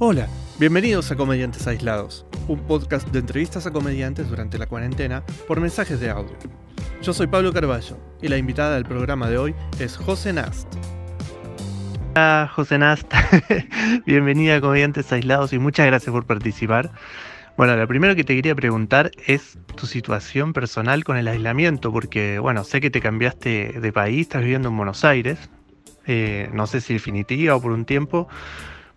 Hola, 0.00 0.28
bienvenidos 0.60 1.10
a 1.10 1.16
Comediantes 1.16 1.66
Aislados, 1.66 2.24
un 2.46 2.60
podcast 2.68 3.08
de 3.08 3.18
entrevistas 3.18 3.66
a 3.66 3.72
comediantes 3.72 4.28
durante 4.28 4.56
la 4.56 4.68
cuarentena 4.68 5.24
por 5.48 5.60
mensajes 5.60 5.98
de 5.98 6.08
audio. 6.08 6.36
Yo 7.02 7.12
soy 7.12 7.26
Pablo 7.26 7.52
Carballo 7.52 7.98
y 8.22 8.28
la 8.28 8.36
invitada 8.36 8.76
del 8.76 8.84
programa 8.84 9.28
de 9.28 9.38
hoy 9.38 9.56
es 9.80 9.96
José 9.96 10.32
Nast. 10.32 10.72
Hola, 12.14 12.48
José 12.54 12.78
Nast. 12.78 13.12
Bienvenida 14.06 14.54
a 14.54 14.60
Comediantes 14.60 15.12
Aislados 15.12 15.52
y 15.52 15.58
muchas 15.58 15.86
gracias 15.88 16.12
por 16.12 16.26
participar. 16.26 16.92
Bueno, 17.56 17.76
lo 17.76 17.88
primero 17.88 18.14
que 18.14 18.22
te 18.22 18.36
quería 18.36 18.54
preguntar 18.54 19.10
es 19.26 19.58
tu 19.74 19.88
situación 19.88 20.52
personal 20.52 21.02
con 21.02 21.16
el 21.16 21.26
aislamiento, 21.26 21.90
porque, 21.92 22.38
bueno, 22.38 22.62
sé 22.62 22.80
que 22.80 22.90
te 22.90 23.00
cambiaste 23.00 23.80
de 23.80 23.92
país, 23.92 24.28
estás 24.28 24.42
viviendo 24.42 24.68
en 24.68 24.76
Buenos 24.76 25.04
Aires, 25.04 25.50
eh, 26.06 26.48
no 26.52 26.68
sé 26.68 26.80
si 26.80 26.92
definitiva 26.92 27.56
o 27.56 27.60
por 27.60 27.72
un 27.72 27.84
tiempo, 27.84 28.28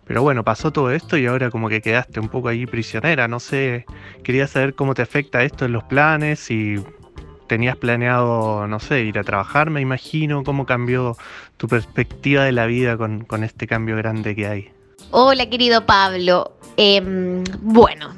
pero 0.06 0.22
bueno, 0.22 0.44
pasó 0.44 0.72
todo 0.72 0.90
esto 0.90 1.16
y 1.16 1.26
ahora 1.26 1.50
como 1.50 1.68
que 1.68 1.80
quedaste 1.80 2.20
un 2.20 2.28
poco 2.28 2.48
ahí 2.48 2.66
prisionera. 2.66 3.28
No 3.28 3.40
sé, 3.40 3.86
quería 4.22 4.46
saber 4.46 4.74
cómo 4.74 4.94
te 4.94 5.02
afecta 5.02 5.42
esto 5.42 5.64
en 5.64 5.72
los 5.72 5.84
planes, 5.84 6.40
si 6.40 6.82
tenías 7.46 7.76
planeado, 7.76 8.66
no 8.66 8.80
sé, 8.80 9.00
ir 9.00 9.18
a 9.18 9.24
trabajar, 9.24 9.70
me 9.70 9.80
imagino, 9.80 10.42
cómo 10.42 10.64
cambió 10.64 11.16
tu 11.58 11.68
perspectiva 11.68 12.44
de 12.44 12.52
la 12.52 12.66
vida 12.66 12.96
con, 12.96 13.44
este 13.44 13.66
cambio 13.66 13.96
grande 13.96 14.34
que 14.34 14.46
hay. 14.46 14.70
Hola, 15.10 15.48
querido 15.50 15.84
Pablo. 15.84 16.56
Em, 16.78 17.44
bueno, 17.60 18.14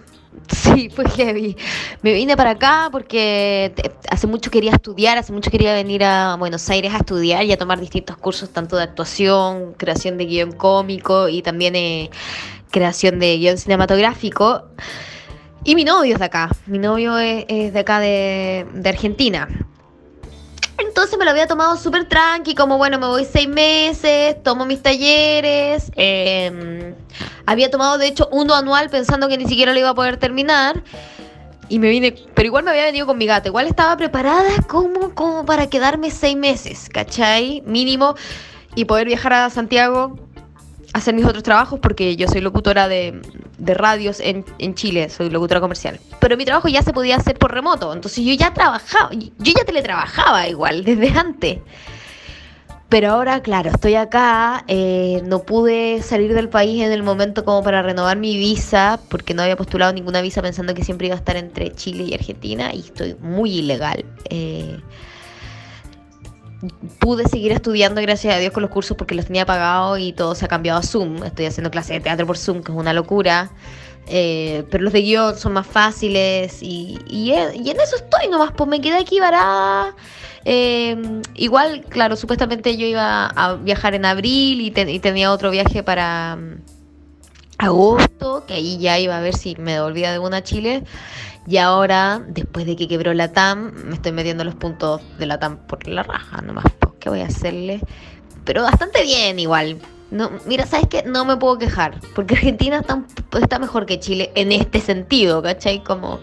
Sí, 0.48 0.88
fue 0.94 1.08
heavy. 1.08 1.56
Me 2.02 2.12
vine 2.12 2.36
para 2.36 2.50
acá 2.50 2.88
porque 2.90 3.72
hace 4.10 4.26
mucho 4.26 4.50
quería 4.50 4.72
estudiar, 4.72 5.18
hace 5.18 5.32
mucho 5.32 5.50
quería 5.50 5.74
venir 5.74 6.04
a 6.04 6.36
Buenos 6.36 6.68
Aires 6.70 6.92
a 6.94 6.98
estudiar 6.98 7.44
y 7.44 7.52
a 7.52 7.58
tomar 7.58 7.80
distintos 7.80 8.16
cursos, 8.16 8.50
tanto 8.50 8.76
de 8.76 8.82
actuación, 8.82 9.74
creación 9.74 10.18
de 10.18 10.26
guion 10.26 10.52
cómico 10.52 11.28
y 11.28 11.42
también 11.42 11.76
eh, 11.76 12.10
creación 12.70 13.18
de 13.18 13.38
guion 13.38 13.58
cinematográfico. 13.58 14.64
Y 15.64 15.74
mi 15.74 15.84
novio 15.84 16.14
es 16.14 16.18
de 16.18 16.26
acá, 16.26 16.50
mi 16.66 16.78
novio 16.78 17.18
es, 17.18 17.72
de 17.72 17.78
acá 17.78 17.98
de 18.00 18.66
Argentina. 18.84 19.48
Entonces 20.78 21.18
me 21.18 21.24
lo 21.24 21.30
había 21.30 21.46
tomado 21.46 21.76
súper 21.76 22.08
tranqui, 22.08 22.54
como 22.54 22.78
bueno, 22.78 22.98
me 22.98 23.06
voy 23.06 23.24
seis 23.24 23.48
meses, 23.48 24.42
tomo 24.42 24.66
mis 24.66 24.82
talleres. 24.82 25.92
Em, 25.94 26.94
había 27.46 27.70
tomado 27.70 27.98
de 27.98 28.08
hecho 28.08 28.28
uno 28.32 28.54
anual 28.54 28.90
pensando 28.90 29.28
que 29.28 29.38
ni 29.38 29.46
siquiera 29.46 29.72
lo 29.72 29.78
iba 29.78 29.90
a 29.90 29.94
poder 29.94 30.16
terminar. 30.16 30.82
Y 31.68 31.78
me 31.78 31.88
vine, 31.88 32.14
pero 32.34 32.46
igual 32.46 32.64
me 32.64 32.70
había 32.70 32.84
venido 32.84 33.06
con 33.06 33.16
mi 33.16 33.26
gato. 33.26 33.48
Igual 33.48 33.66
estaba 33.66 33.96
preparada 33.96 34.50
como, 34.68 35.14
como 35.14 35.44
para 35.46 35.68
quedarme 35.68 36.10
seis 36.10 36.36
meses, 36.36 36.88
¿cachai? 36.92 37.62
Mínimo. 37.66 38.14
Y 38.74 38.84
poder 38.84 39.06
viajar 39.06 39.32
a 39.32 39.50
Santiago 39.50 40.18
hacer 40.94 41.14
mis 41.14 41.24
otros 41.24 41.42
trabajos 41.42 41.80
porque 41.80 42.16
yo 42.16 42.28
soy 42.28 42.40
locutora 42.40 42.88
de, 42.88 43.20
radios 43.58 44.20
en, 44.20 44.44
Chile, 44.74 45.08
soy 45.08 45.30
locutora 45.30 45.60
comercial. 45.60 46.00
Pero 46.20 46.36
mi 46.36 46.44
trabajo 46.44 46.68
ya 46.68 46.82
se 46.82 46.92
podía 46.92 47.16
hacer 47.16 47.38
por 47.38 47.52
remoto, 47.52 47.92
entonces 47.92 48.24
yo 48.24 48.34
ya 48.34 48.52
trabajaba, 48.52 49.10
yo 49.12 49.52
ya 49.56 49.64
teletrabajaba 49.64 50.48
igual 50.48 50.84
desde 50.84 51.10
antes. 51.10 51.58
Pero 52.88 53.10
ahora, 53.10 53.42
claro, 53.42 53.70
estoy 53.70 53.96
acá, 53.96 54.64
eh, 54.68 55.20
no 55.24 55.42
pude 55.42 56.00
salir 56.02 56.32
del 56.32 56.48
país 56.48 56.80
en 56.82 56.92
el 56.92 57.02
momento 57.02 57.44
como 57.44 57.62
para 57.62 57.82
renovar 57.82 58.16
mi 58.16 58.36
visa, 58.36 59.00
porque 59.08 59.34
no 59.34 59.42
había 59.42 59.56
postulado 59.56 59.92
ninguna 59.92 60.20
visa 60.20 60.42
pensando 60.42 60.74
que 60.74 60.84
siempre 60.84 61.08
iba 61.08 61.16
a 61.16 61.18
estar 61.18 61.36
entre 61.36 61.72
Chile 61.72 62.04
y 62.04 62.14
Argentina, 62.14 62.72
y 62.72 62.80
estoy 62.80 63.16
muy 63.20 63.58
ilegal. 63.58 64.04
Eh, 64.30 64.78
pude 66.98 67.28
seguir 67.28 67.52
estudiando, 67.52 68.00
gracias 68.00 68.34
a 68.34 68.38
Dios, 68.38 68.52
con 68.52 68.62
los 68.62 68.70
cursos 68.70 68.96
porque 68.96 69.14
los 69.14 69.26
tenía 69.26 69.46
pagados 69.46 69.98
y 69.98 70.12
todo 70.12 70.34
se 70.34 70.44
ha 70.44 70.48
cambiado 70.48 70.80
a 70.80 70.82
Zoom. 70.82 71.24
Estoy 71.24 71.46
haciendo 71.46 71.70
clases 71.70 71.96
de 71.96 72.00
teatro 72.00 72.26
por 72.26 72.38
Zoom, 72.38 72.62
que 72.62 72.72
es 72.72 72.78
una 72.78 72.92
locura. 72.92 73.50
Eh, 74.06 74.64
pero 74.70 74.84
los 74.84 74.92
de 74.92 75.00
guion 75.00 75.36
son 75.36 75.54
más 75.54 75.66
fáciles 75.66 76.62
y, 76.62 76.98
y, 77.08 77.32
en 77.32 77.80
eso 77.80 77.96
estoy 77.96 78.28
nomás, 78.30 78.52
pues 78.52 78.68
me 78.68 78.80
quedé 78.80 78.98
aquí 78.98 79.18
varada. 79.18 79.94
Eh, 80.44 81.22
igual, 81.34 81.82
claro, 81.88 82.16
supuestamente 82.16 82.76
yo 82.76 82.86
iba 82.86 83.26
a 83.26 83.54
viajar 83.54 83.94
en 83.94 84.04
abril 84.04 84.60
y, 84.60 84.70
tenía 84.70 85.32
otro 85.32 85.50
viaje 85.50 85.82
para 85.82 86.36
mm, 86.36 86.60
agosto, 87.58 88.44
que 88.46 88.54
ahí 88.54 88.78
ya 88.78 88.98
iba 88.98 89.16
a 89.16 89.20
ver 89.20 89.34
si 89.34 89.56
me 89.56 89.72
devolvía 89.72 90.12
de 90.12 90.18
una 90.18 90.42
Chile. 90.42 90.82
Y 91.46 91.58
ahora, 91.58 92.22
después 92.26 92.64
de 92.66 92.74
que 92.74 92.88
quebró 92.88 93.12
la 93.12 93.32
TAM, 93.32 93.72
me 93.84 93.94
estoy 93.94 94.12
metiendo 94.12 94.44
los 94.44 94.54
puntos 94.54 95.02
de 95.18 95.26
la 95.26 95.38
TAM 95.38 95.58
por 95.66 95.86
la 95.86 96.02
raja 96.02 96.40
nomás. 96.40 96.64
¿Qué 97.00 97.10
voy 97.10 97.20
a 97.20 97.26
hacerle? 97.26 97.80
Pero 98.44 98.62
bastante 98.62 99.02
bien 99.02 99.38
igual. 99.38 99.78
No, 100.10 100.30
mira, 100.46 100.66
¿sabes 100.66 100.86
qué? 100.88 101.02
No 101.02 101.24
me 101.24 101.36
puedo 101.36 101.58
quejar. 101.58 102.00
Porque 102.14 102.34
Argentina 102.34 102.78
está, 102.78 103.02
está 103.40 103.58
mejor 103.58 103.84
que 103.84 104.00
Chile 104.00 104.32
en 104.34 104.52
este 104.52 104.80
sentido, 104.80 105.42
¿cachai? 105.42 105.84
Como 105.84 106.20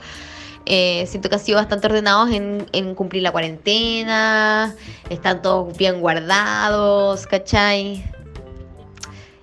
eh, 0.65 1.05
siento 1.07 1.29
que 1.29 1.35
han 1.35 1.41
sido 1.41 1.57
bastante 1.57 1.87
ordenados 1.87 2.31
en, 2.31 2.65
en, 2.71 2.95
cumplir 2.95 3.21
la 3.21 3.31
cuarentena. 3.31 4.75
Están 5.09 5.41
todos 5.41 5.77
bien 5.77 5.99
guardados, 6.01 7.27
¿cachai? 7.27 8.03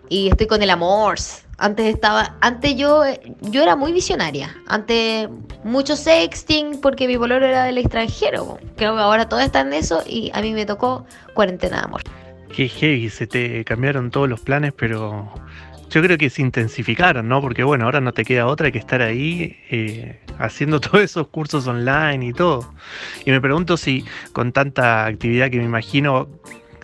Y 0.08 0.28
estoy 0.28 0.46
con 0.46 0.62
el 0.62 0.70
amor. 0.70 1.18
Antes 1.58 1.92
estaba, 1.92 2.36
antes 2.40 2.76
yo, 2.76 3.02
yo 3.40 3.62
era 3.62 3.74
muy 3.74 3.92
visionaria. 3.92 4.54
Antes 4.68 5.28
mucho 5.64 5.96
sexting 5.96 6.80
porque 6.80 7.08
mi 7.08 7.16
valor 7.16 7.42
era 7.42 7.64
del 7.64 7.78
extranjero. 7.78 8.58
Creo 8.76 8.94
que 8.94 9.02
ahora 9.02 9.28
todo 9.28 9.40
está 9.40 9.60
en 9.60 9.72
eso 9.72 10.02
y 10.06 10.30
a 10.34 10.40
mí 10.40 10.52
me 10.52 10.66
tocó 10.66 11.04
cuarentena 11.34 11.78
de 11.78 11.84
amor. 11.84 12.02
Qué 12.54 12.68
heavy, 12.68 13.10
se 13.10 13.26
te 13.26 13.64
cambiaron 13.64 14.10
todos 14.10 14.28
los 14.28 14.40
planes, 14.40 14.72
pero 14.72 15.32
yo 15.90 16.02
creo 16.02 16.16
que 16.16 16.30
se 16.30 16.42
intensificaron, 16.42 17.28
¿no? 17.28 17.40
Porque 17.40 17.64
bueno, 17.64 17.86
ahora 17.86 18.00
no 18.00 18.12
te 18.12 18.24
queda 18.24 18.46
otra 18.46 18.70
que 18.70 18.78
estar 18.78 19.02
ahí 19.02 19.56
eh, 19.70 20.20
haciendo 20.38 20.80
todos 20.80 21.02
esos 21.02 21.28
cursos 21.28 21.66
online 21.66 22.24
y 22.26 22.32
todo. 22.32 22.72
Y 23.24 23.30
me 23.30 23.40
pregunto 23.40 23.76
si 23.76 24.04
con 24.32 24.52
tanta 24.52 25.06
actividad 25.06 25.50
que 25.50 25.58
me 25.58 25.64
imagino 25.64 26.28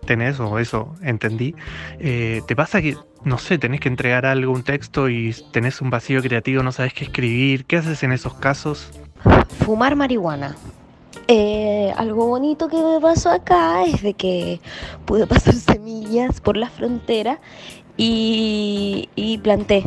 tenés, 0.05 0.39
o 0.41 0.59
eso 0.59 0.95
entendí, 1.03 1.55
eh, 1.99 2.43
¿te 2.47 2.55
pasa 2.55 2.83
que 2.83 2.97
no 3.25 3.39
sé, 3.39 3.59
tenés 3.59 3.81
que 3.81 3.89
entregar 3.89 4.27
algo, 4.27 4.53
un 4.53 4.63
texto 4.63 5.09
y 5.09 5.35
tenés 5.51 5.81
un 5.81 5.91
vacío 5.91 6.21
creativo, 6.23 6.63
no 6.63 6.73
sabes 6.73 6.93
qué 6.93 7.05
escribir. 7.05 7.65
¿Qué 7.65 7.77
haces 7.77 8.03
en 8.03 8.13
esos 8.13 8.35
casos? 8.35 8.91
Fumar 9.61 9.97
marihuana. 9.97 10.57
Eh, 11.27 11.93
algo 11.97 12.27
bonito 12.27 12.69
que 12.69 12.77
me 12.77 13.01
pasó 13.01 13.31
acá 13.31 13.85
es 13.85 14.03
de 14.03 14.13
que 14.13 14.61
pude 15.07 15.27
pasar 15.27 15.55
semillas 15.55 16.41
por 16.41 16.57
la 16.57 16.69
frontera 16.69 17.41
y, 17.97 19.41
planté. 19.43 19.85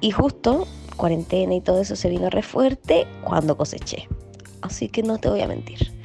Y 0.00 0.10
justo 0.10 0.66
cuarentena 0.96 1.54
y 1.54 1.60
todo 1.60 1.80
eso 1.80 1.94
se 1.96 2.08
vino 2.08 2.30
re 2.30 2.42
fuerte 2.42 3.06
cuando 3.22 3.56
coseché. 3.56 4.08
Así 4.62 4.88
que 4.88 5.02
no 5.02 5.18
te 5.18 5.28
voy 5.28 5.40
a 5.40 5.46
mentir. 5.46 5.95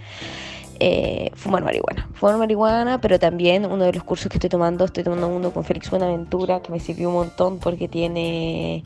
Eh, 0.84 1.30
fumar 1.36 1.64
marihuana. 1.64 2.10
Fumar 2.16 2.38
marihuana, 2.40 3.00
pero 3.00 3.20
también 3.20 3.68
uno 3.68 3.86
de 3.86 3.94
los 3.94 4.04
cursos 4.04 4.30
que 4.30 4.38
estoy 4.38 4.50
tomando, 4.50 4.84
estoy 4.86 5.04
tomando 5.04 5.28
uno 5.28 5.52
con 5.52 5.64
Félix 5.64 5.92
Buenaventura, 5.92 6.64
que 6.64 6.72
me 6.72 6.80
sirvió 6.80 7.10
un 7.10 7.14
montón 7.14 7.60
porque 7.60 7.88
tiene, 7.88 8.82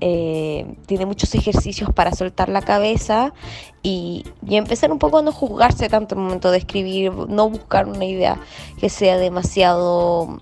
eh, 0.00 0.74
tiene 0.86 1.04
muchos 1.04 1.34
ejercicios 1.34 1.92
para 1.92 2.12
soltar 2.12 2.48
la 2.48 2.62
cabeza 2.62 3.34
y, 3.82 4.24
empezar 4.48 4.90
un 4.90 4.98
poco 4.98 5.18
a 5.18 5.22
no 5.22 5.30
juzgarse 5.30 5.90
tanto 5.90 6.14
en 6.14 6.22
el 6.22 6.24
momento 6.24 6.50
de 6.50 6.56
escribir, 6.56 7.12
no 7.12 7.50
buscar 7.50 7.86
una 7.86 8.06
idea 8.06 8.40
que 8.80 8.88
sea 8.88 9.18
demasiado 9.18 10.38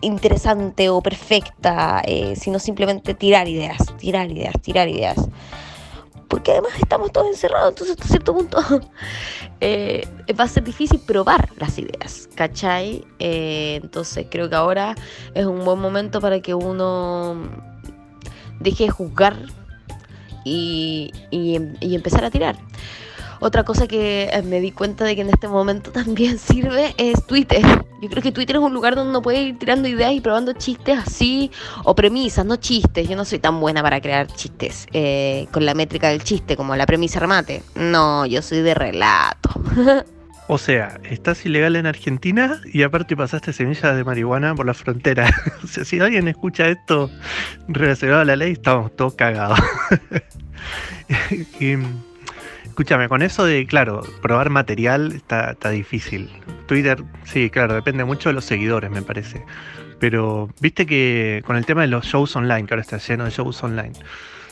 interesante 0.00 0.88
o 0.88 1.00
perfecta, 1.00 2.02
eh, 2.04 2.34
sino 2.34 2.58
simplemente 2.58 3.14
tirar 3.14 3.46
ideas, 3.46 3.78
tirar 3.98 4.28
ideas, 4.32 4.60
tirar 4.60 4.88
ideas 4.88 5.28
porque 6.28 6.52
además 6.52 6.72
estamos 6.78 7.12
todos 7.12 7.26
encerrados, 7.28 7.70
entonces 7.70 7.96
hasta 7.96 8.08
cierto 8.08 8.34
punto 8.34 8.58
eh, 9.60 10.06
va 10.38 10.44
a 10.44 10.48
ser 10.48 10.64
difícil 10.64 11.00
probar 11.00 11.50
las 11.56 11.78
ideas, 11.78 12.28
¿cachai? 12.34 13.04
Eh, 13.18 13.80
entonces 13.82 14.26
creo 14.30 14.48
que 14.48 14.56
ahora 14.56 14.94
es 15.34 15.46
un 15.46 15.64
buen 15.64 15.80
momento 15.80 16.20
para 16.20 16.40
que 16.40 16.54
uno 16.54 17.36
deje 18.60 18.84
de 18.84 18.90
juzgar 18.90 19.36
y, 20.44 21.12
y 21.30 21.94
empezar 21.94 22.24
a 22.24 22.30
tirar. 22.30 22.56
Otra 23.40 23.64
cosa 23.64 23.86
que 23.86 24.30
eh, 24.32 24.42
me 24.42 24.60
di 24.60 24.72
cuenta 24.72 25.04
de 25.04 25.14
que 25.14 25.22
en 25.22 25.30
este 25.30 25.48
momento 25.48 25.90
también 25.92 26.38
sirve 26.38 26.94
es 26.96 27.24
Twitter. 27.26 27.62
Yo 28.00 28.08
creo 28.08 28.22
que 28.22 28.32
Twitter 28.32 28.56
es 28.56 28.62
un 28.62 28.74
lugar 28.74 28.94
donde 28.94 29.10
uno 29.10 29.22
puede 29.22 29.42
ir 29.42 29.58
tirando 29.58 29.88
ideas 29.88 30.12
y 30.12 30.20
probando 30.20 30.52
chistes 30.52 30.98
así, 30.98 31.50
o 31.84 31.94
premisas, 31.94 32.46
no 32.46 32.56
chistes. 32.56 33.08
Yo 33.08 33.16
no 33.16 33.24
soy 33.24 33.38
tan 33.38 33.60
buena 33.60 33.82
para 33.82 34.00
crear 34.00 34.26
chistes 34.28 34.86
eh, 34.92 35.48
con 35.50 35.66
la 35.66 35.74
métrica 35.74 36.08
del 36.08 36.22
chiste, 36.22 36.56
como 36.56 36.76
la 36.76 36.86
premisa 36.86 37.18
remate. 37.18 37.62
No, 37.74 38.24
yo 38.26 38.42
soy 38.42 38.60
de 38.60 38.74
relato. 38.74 39.50
O 40.50 40.56
sea, 40.56 40.98
estás 41.04 41.44
ilegal 41.44 41.76
en 41.76 41.84
Argentina 41.84 42.62
y 42.72 42.82
aparte 42.82 43.14
pasaste 43.14 43.52
semillas 43.52 43.94
de 43.94 44.02
marihuana 44.02 44.54
por 44.54 44.64
la 44.64 44.72
frontera. 44.72 45.28
o 45.62 45.66
sea, 45.66 45.84
si 45.84 46.00
alguien 46.00 46.26
escucha 46.26 46.68
esto 46.68 47.10
relacionado 47.68 48.22
a 48.22 48.24
la 48.24 48.34
ley, 48.34 48.52
estamos 48.52 48.96
todos 48.96 49.14
cagados. 49.14 49.58
y, 51.60 51.74
escúchame, 52.68 53.08
con 53.08 53.22
eso 53.22 53.44
de, 53.44 53.66
claro, 53.66 54.02
probar 54.22 54.50
material 54.50 55.12
está, 55.12 55.54
difícil. 55.70 56.30
Twitter, 56.66 57.02
sí, 57.24 57.50
claro, 57.50 57.74
depende 57.74 58.04
mucho 58.04 58.28
de 58.28 58.34
los 58.34 58.44
seguidores, 58.44 58.90
me 58.90 59.02
parece. 59.02 59.44
Pero 59.98 60.48
viste 60.60 60.86
que 60.86 61.42
con 61.44 61.56
el 61.56 61.66
tema 61.66 61.82
de 61.82 61.88
los 61.88 62.04
shows 62.06 62.36
online, 62.36 62.66
que 62.66 62.74
ahora 62.74 62.82
está 62.82 62.98
lleno 62.98 63.24
de 63.24 63.30
shows 63.30 63.62
online, 63.64 63.92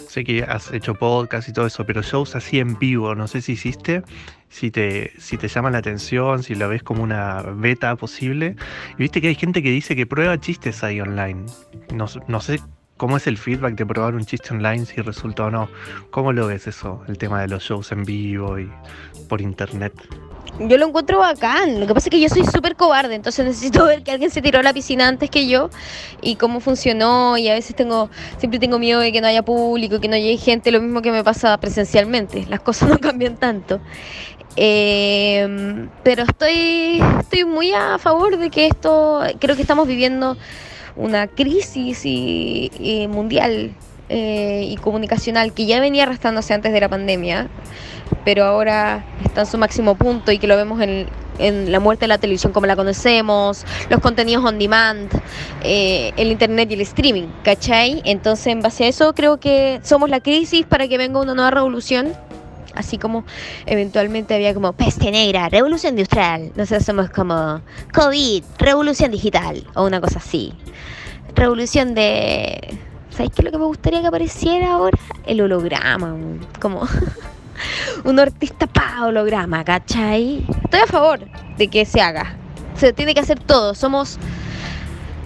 sé 0.09 0.25
que 0.25 0.43
has 0.43 0.73
hecho 0.73 0.95
podcast 0.95 1.49
y 1.49 1.53
todo 1.53 1.67
eso, 1.67 1.85
pero 1.85 2.03
shows 2.03 2.35
así 2.35 2.59
en 2.59 2.79
vivo, 2.79 3.15
no 3.15 3.29
sé 3.29 3.41
si 3.43 3.53
hiciste, 3.53 4.03
si 4.49 4.71
te, 4.71 5.13
si 5.19 5.37
te 5.37 5.49
llama 5.49 5.71
la 5.71 5.79
atención, 5.79 6.43
si 6.43 6.55
lo 6.55 6.69
ves 6.69 6.83
como 6.83 7.03
una 7.03 7.43
beta 7.43 7.95
posible. 7.97 8.57
Y 8.95 9.03
viste 9.03 9.21
que 9.21 9.29
hay 9.29 9.35
gente 9.35 9.63
que 9.63 9.71
dice 9.71 9.95
que 9.95 10.07
prueba 10.07 10.41
chistes 10.41 10.83
ahí 10.83 11.01
online. 11.01 11.47
No, 11.95 12.07
no 12.27 12.41
sé 12.41 12.61
cómo 12.97 13.17
es 13.17 13.27
el 13.27 13.39
feedback 13.39 13.75
de 13.75 13.87
probar 13.87 14.15
un 14.15 14.25
chiste 14.25 14.55
online, 14.55 14.87
si 14.87 15.01
resulta 15.01 15.45
o 15.45 15.51
no. 15.51 15.69
¿Cómo 16.11 16.33
lo 16.33 16.47
ves 16.47 16.67
eso, 16.67 17.03
el 17.09 17.19
tema 17.19 17.41
de 17.41 17.49
los 17.49 17.63
shows 17.63 17.93
en 17.93 18.05
vivo 18.05 18.59
y 18.59 18.71
por 19.29 19.41
internet? 19.41 19.93
Yo 20.59 20.79
lo 20.79 20.87
encuentro 20.87 21.19
bacán. 21.19 21.81
Lo 21.81 21.87
que 21.87 21.93
pasa 21.93 22.09
es 22.09 22.11
que 22.11 22.21
yo 22.21 22.29
soy 22.29 22.45
súper 22.45 22.77
cobarde, 22.77 23.15
entonces 23.15 23.45
necesito 23.45 23.85
ver 23.85 24.03
que 24.03 24.11
alguien 24.11 24.31
se 24.31 24.41
tiró 24.41 24.61
a 24.61 24.63
la 24.63 24.73
piscina 24.73 25.07
antes 25.07 25.29
que 25.29 25.47
yo 25.47 25.71
y 26.23 26.37
cómo 26.37 26.61
funcionó. 26.61 27.37
Y 27.37 27.49
a 27.49 27.55
veces 27.55 27.77
tengo, 27.77 28.11
siempre 28.39 28.59
tengo 28.59 28.79
miedo 28.79 29.01
de 29.01 29.13
que 29.13 29.21
no 29.21 29.27
haya 29.27 29.45
público, 29.45 30.01
que 30.01 30.09
no 30.09 30.17
llegue 30.17 30.39
gente, 30.39 30.71
lo 30.71 30.81
mismo 30.81 31.03
que 31.03 31.13
me 31.13 31.23
pasa 31.23 31.59
presencialmente. 31.59 32.47
Las 32.49 32.61
cosas 32.61 32.89
no 32.91 32.99
cambian 32.99 33.37
tanto. 33.37 33.81
Eh, 34.59 35.87
pero 36.03 36.23
estoy, 36.23 37.03
estoy 37.21 37.45
muy 37.45 37.73
a 37.73 37.99
favor 37.99 38.39
de 38.39 38.49
que 38.49 38.67
esto, 38.67 39.21
creo 39.39 39.55
que 39.55 39.61
estamos 39.61 39.87
viviendo 39.87 40.39
una 40.97 41.27
crisis 41.27 42.03
y, 42.05 43.07
mundial 43.11 43.73
eh, 44.09 44.67
y 44.69 44.77
comunicacional 44.77 45.53
que 45.53 45.67
ya 45.67 45.81
venía 45.81 46.05
arrastrándose 46.05 46.55
antes 46.55 46.73
de 46.73 46.81
la 46.81 46.89
pandemia 46.89 47.49
pero 48.25 48.45
ahora 48.45 49.05
está 49.25 49.43
en 49.43 49.47
su 49.47 49.59
máximo 49.59 49.95
punto 49.95 50.33
y 50.33 50.39
que 50.39 50.47
lo 50.47 50.57
vemos 50.57 50.81
en, 50.81 51.07
la 51.39 51.81
muerte 51.81 52.05
de 52.05 52.09
la 52.09 52.19
televisión 52.19 52.53
como 52.53 52.67
la 52.67 52.77
conocemos, 52.77 53.65
los 53.91 54.01
contenidos 54.01 54.43
on 54.43 54.59
demand, 54.59 55.11
eh, 55.63 56.13
el 56.17 56.33
internet 56.33 56.71
y 56.71 56.75
el 56.75 56.81
streaming, 56.81 57.27
¿cachai? 57.45 58.01
Entonces, 58.07 58.47
en 58.47 58.63
base 58.63 58.85
a 58.85 58.89
eso, 58.89 59.13
creo 59.15 59.39
que 59.39 59.79
somos 59.83 60.09
la 60.09 60.21
crisis 60.21 60.65
para 60.65 60.89
que 60.89 60.97
venga 60.97 61.21
una 61.21 61.35
nueva 61.35 61.51
revolución. 61.51 62.15
Así 62.77 62.99
como 62.99 63.25
eventualmente 63.67 64.35
había 64.35 64.55
como 64.55 64.73
peste 64.73 65.11
negra, 65.11 65.49
revolución 65.49 65.95
industrial. 65.95 66.53
Nosotros 66.55 66.85
somos 66.85 67.11
como 67.11 67.61
COVID, 67.93 68.45
revolución 68.59 69.11
digital 69.11 69.67
o 69.75 69.85
una 69.85 70.01
cosa 70.01 70.19
así. 70.19 70.53
Revolución 71.35 71.95
de... 71.95 72.79
¿Sabes 73.11 73.33
qué 73.35 73.41
es 73.41 73.45
lo 73.45 73.51
que 73.51 73.59
me 73.59 73.65
gustaría 73.65 74.03
que 74.03 74.07
apareciera 74.07 74.75
ahora? 74.75 74.99
El 75.27 75.41
holograma, 75.41 76.15
como... 76.61 76.87
un 78.05 78.19
artista 78.19 78.67
para 78.67 79.07
holograma, 79.07 79.65
¿cachai? 79.65 80.45
Estoy 80.65 80.81
a 80.81 80.87
favor 80.87 81.21
de 81.57 81.69
que 81.69 81.85
se 81.85 82.01
haga. 82.01 82.37
Se 82.77 82.93
tiene 82.93 83.15
que 83.15 83.21
hacer 83.21 83.39
todo. 83.39 83.75
Somos. 83.75 84.19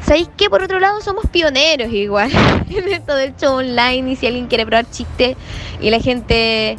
¿Sabéis 0.03 0.31
qué? 0.37 0.49
Por 0.49 0.63
otro 0.63 0.81
lado, 0.81 1.01
somos 1.01 1.27
pioneros 1.27 1.93
igual 1.93 2.31
en 2.71 2.89
esto 2.89 3.15
del 3.15 3.37
show 3.37 3.57
online. 3.57 4.13
Y 4.13 4.17
si 4.17 4.27
alguien 4.27 4.47
quiere 4.47 4.67
probar 4.67 4.91
chiste 4.91 5.37
y 5.81 5.91
la 5.91 6.01
gente 6.01 6.77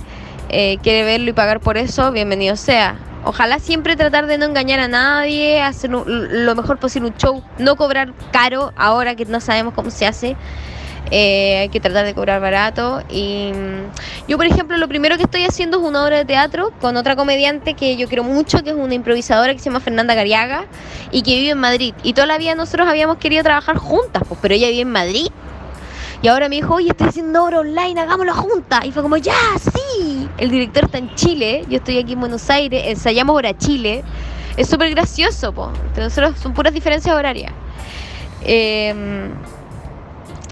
eh, 0.54 0.78
quiere 0.84 1.04
verlo 1.04 1.30
y 1.30 1.34
pagar 1.34 1.62
por 1.62 1.78
eso, 1.78 2.12
bienvenido 2.12 2.58
sea. 2.58 2.98
Ojalá 3.24 3.60
siempre 3.60 3.96
tratar 3.96 4.28
de 4.28 4.38
no 4.38 4.46
engañar 4.46 4.80
a 4.82 4.90
nadie, 4.90 5.62
hacer 5.62 5.90
lo 5.92 6.56
mejor 6.56 6.78
posible 6.78 7.08
un 7.10 7.16
show, 7.16 7.42
no 7.58 7.78
cobrar 7.78 8.14
caro 8.34 8.74
ahora 8.76 9.16
que 9.16 9.26
no 9.26 9.40
sabemos 9.40 9.74
cómo 9.74 9.92
se 9.92 10.06
hace. 10.06 10.36
Eh, 11.10 11.60
hay 11.60 11.70
que 11.70 11.80
tratar 11.80 12.06
de 12.06 12.14
cobrar 12.14 12.42
barato. 12.42 13.02
Y 13.10 13.52
mm, 13.54 14.28
yo, 14.28 14.38
por 14.38 14.46
ejemplo, 14.46 14.76
lo 14.78 14.90
primero 14.90 15.16
que 15.18 15.24
estoy 15.24 15.46
haciendo 15.46 15.80
es 15.80 15.84
una 15.88 16.04
obra 16.04 16.18
de 16.18 16.26
teatro 16.26 16.72
con 16.82 16.98
otra 16.98 17.16
comediante 17.16 17.74
que 17.74 17.96
yo 17.96 18.08
quiero 18.08 18.24
mucho, 18.24 18.64
que 18.64 18.72
es 18.72 18.76
una 18.76 18.94
improvisadora 18.94 19.54
que 19.54 19.60
se 19.60 19.66
llama 19.66 19.80
Fernanda 19.80 20.16
Gariaga 20.16 20.66
y 21.12 21.22
que 21.22 21.36
vive 21.36 21.52
en 21.52 21.60
Madrid. 21.60 21.94
Y 22.04 22.14
toda 22.14 22.28
la 22.28 22.38
vida 22.38 22.56
nosotros 22.56 22.90
habíamos 22.90 23.18
querido 23.18 23.44
trabajar 23.44 23.78
juntas, 23.78 24.24
pues, 24.28 24.40
pero 24.42 24.54
ella 24.54 24.68
vive 24.68 24.82
en 24.82 24.92
Madrid. 24.92 25.28
Y 26.22 26.28
ahora 26.28 26.50
me 26.50 26.58
dijo, 26.58 26.76
oye, 26.76 26.90
estoy 26.90 27.08
haciendo 27.08 27.44
obra 27.44 27.60
online, 27.60 28.00
hagámoslo 28.00 28.36
juntas. 28.36 28.86
Y 28.86 28.92
fue 28.92 29.02
como, 29.02 29.18
ya, 29.18 29.34
sí. 29.58 30.30
El 30.38 30.52
director 30.52 30.86
está 30.86 31.00
en 31.00 31.14
Chile, 31.16 31.66
yo 31.68 31.78
estoy 31.78 31.98
aquí 31.98 32.14
en 32.14 32.20
Buenos 32.20 32.50
Aires, 32.50 32.84
ensayamos 32.86 33.36
obra 33.36 33.58
Chile. 33.58 34.04
Es 34.56 34.70
súper 34.70 34.92
gracioso, 34.92 35.52
pues. 35.52 35.70
Nosotros 35.98 36.38
son 36.40 36.54
puras 36.54 36.74
diferencias 36.74 37.16
horarias. 37.16 37.54
Eh, 38.44 39.30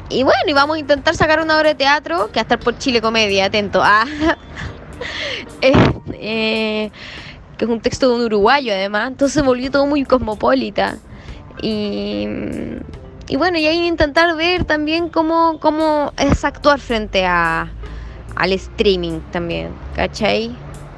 y 0.09 0.23
bueno, 0.23 0.39
y 0.47 0.53
vamos 0.53 0.77
a 0.77 0.79
intentar 0.79 1.15
sacar 1.15 1.39
una 1.39 1.57
obra 1.57 1.69
de 1.69 1.75
teatro 1.75 2.27
que 2.27 2.35
va 2.35 2.41
a 2.41 2.41
estar 2.41 2.59
por 2.59 2.77
Chile 2.79 2.99
Comedia, 2.99 3.45
atento. 3.45 3.81
Ah, 3.83 4.05
eh, 5.61 6.91
que 7.57 7.65
es 7.65 7.69
un 7.69 7.79
texto 7.79 8.09
de 8.09 8.15
un 8.15 8.21
uruguayo 8.21 8.73
además, 8.73 9.09
entonces 9.09 9.35
se 9.35 9.41
volvió 9.43 9.69
todo 9.69 9.85
muy 9.85 10.03
cosmopolita. 10.05 10.97
Y, 11.61 12.25
y 13.29 13.37
bueno, 13.37 13.59
y 13.59 13.67
ahí 13.67 13.87
intentar 13.87 14.35
ver 14.35 14.65
también 14.65 15.07
cómo, 15.07 15.59
cómo 15.59 16.11
es 16.17 16.43
actuar 16.43 16.79
frente 16.79 17.25
a, 17.27 17.71
al 18.35 18.53
streaming 18.53 19.19
también, 19.31 19.69
¿cachai? 19.95 20.55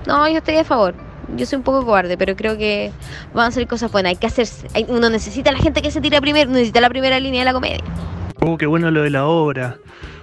No, 0.08 0.28
yo 0.30 0.38
estoy 0.38 0.56
a 0.56 0.64
favor. 0.64 0.96
Yo 1.36 1.46
soy 1.46 1.58
un 1.58 1.64
poco 1.64 1.86
cobarde, 1.86 2.18
pero 2.18 2.36
creo 2.38 2.58
que 2.58 2.92
van 3.34 3.50
a 3.50 3.52
salir 3.52 3.68
cosas 3.68 3.92
buenas. 3.92 4.12
Hay 4.12 4.16
que 4.16 4.28
hacer, 4.28 4.48
uno 4.88 5.10
necesita 5.10 5.52
la 5.52 5.60
gente 5.60 5.82
que 5.82 5.92
se 5.92 6.00
tira 6.00 6.22
primero, 6.22 6.50
necesita 6.50 6.80
la 6.80 6.90
primera 6.90 7.20
línea 7.20 7.42
de 7.42 7.46
la 7.46 7.54
comedia. 7.54 7.84
Oh, 8.40 8.58
qué 8.58 8.66
bueno 8.66 8.92
lo 8.92 9.04
de 9.04 9.10
la 9.10 9.26
obra. 9.26 9.78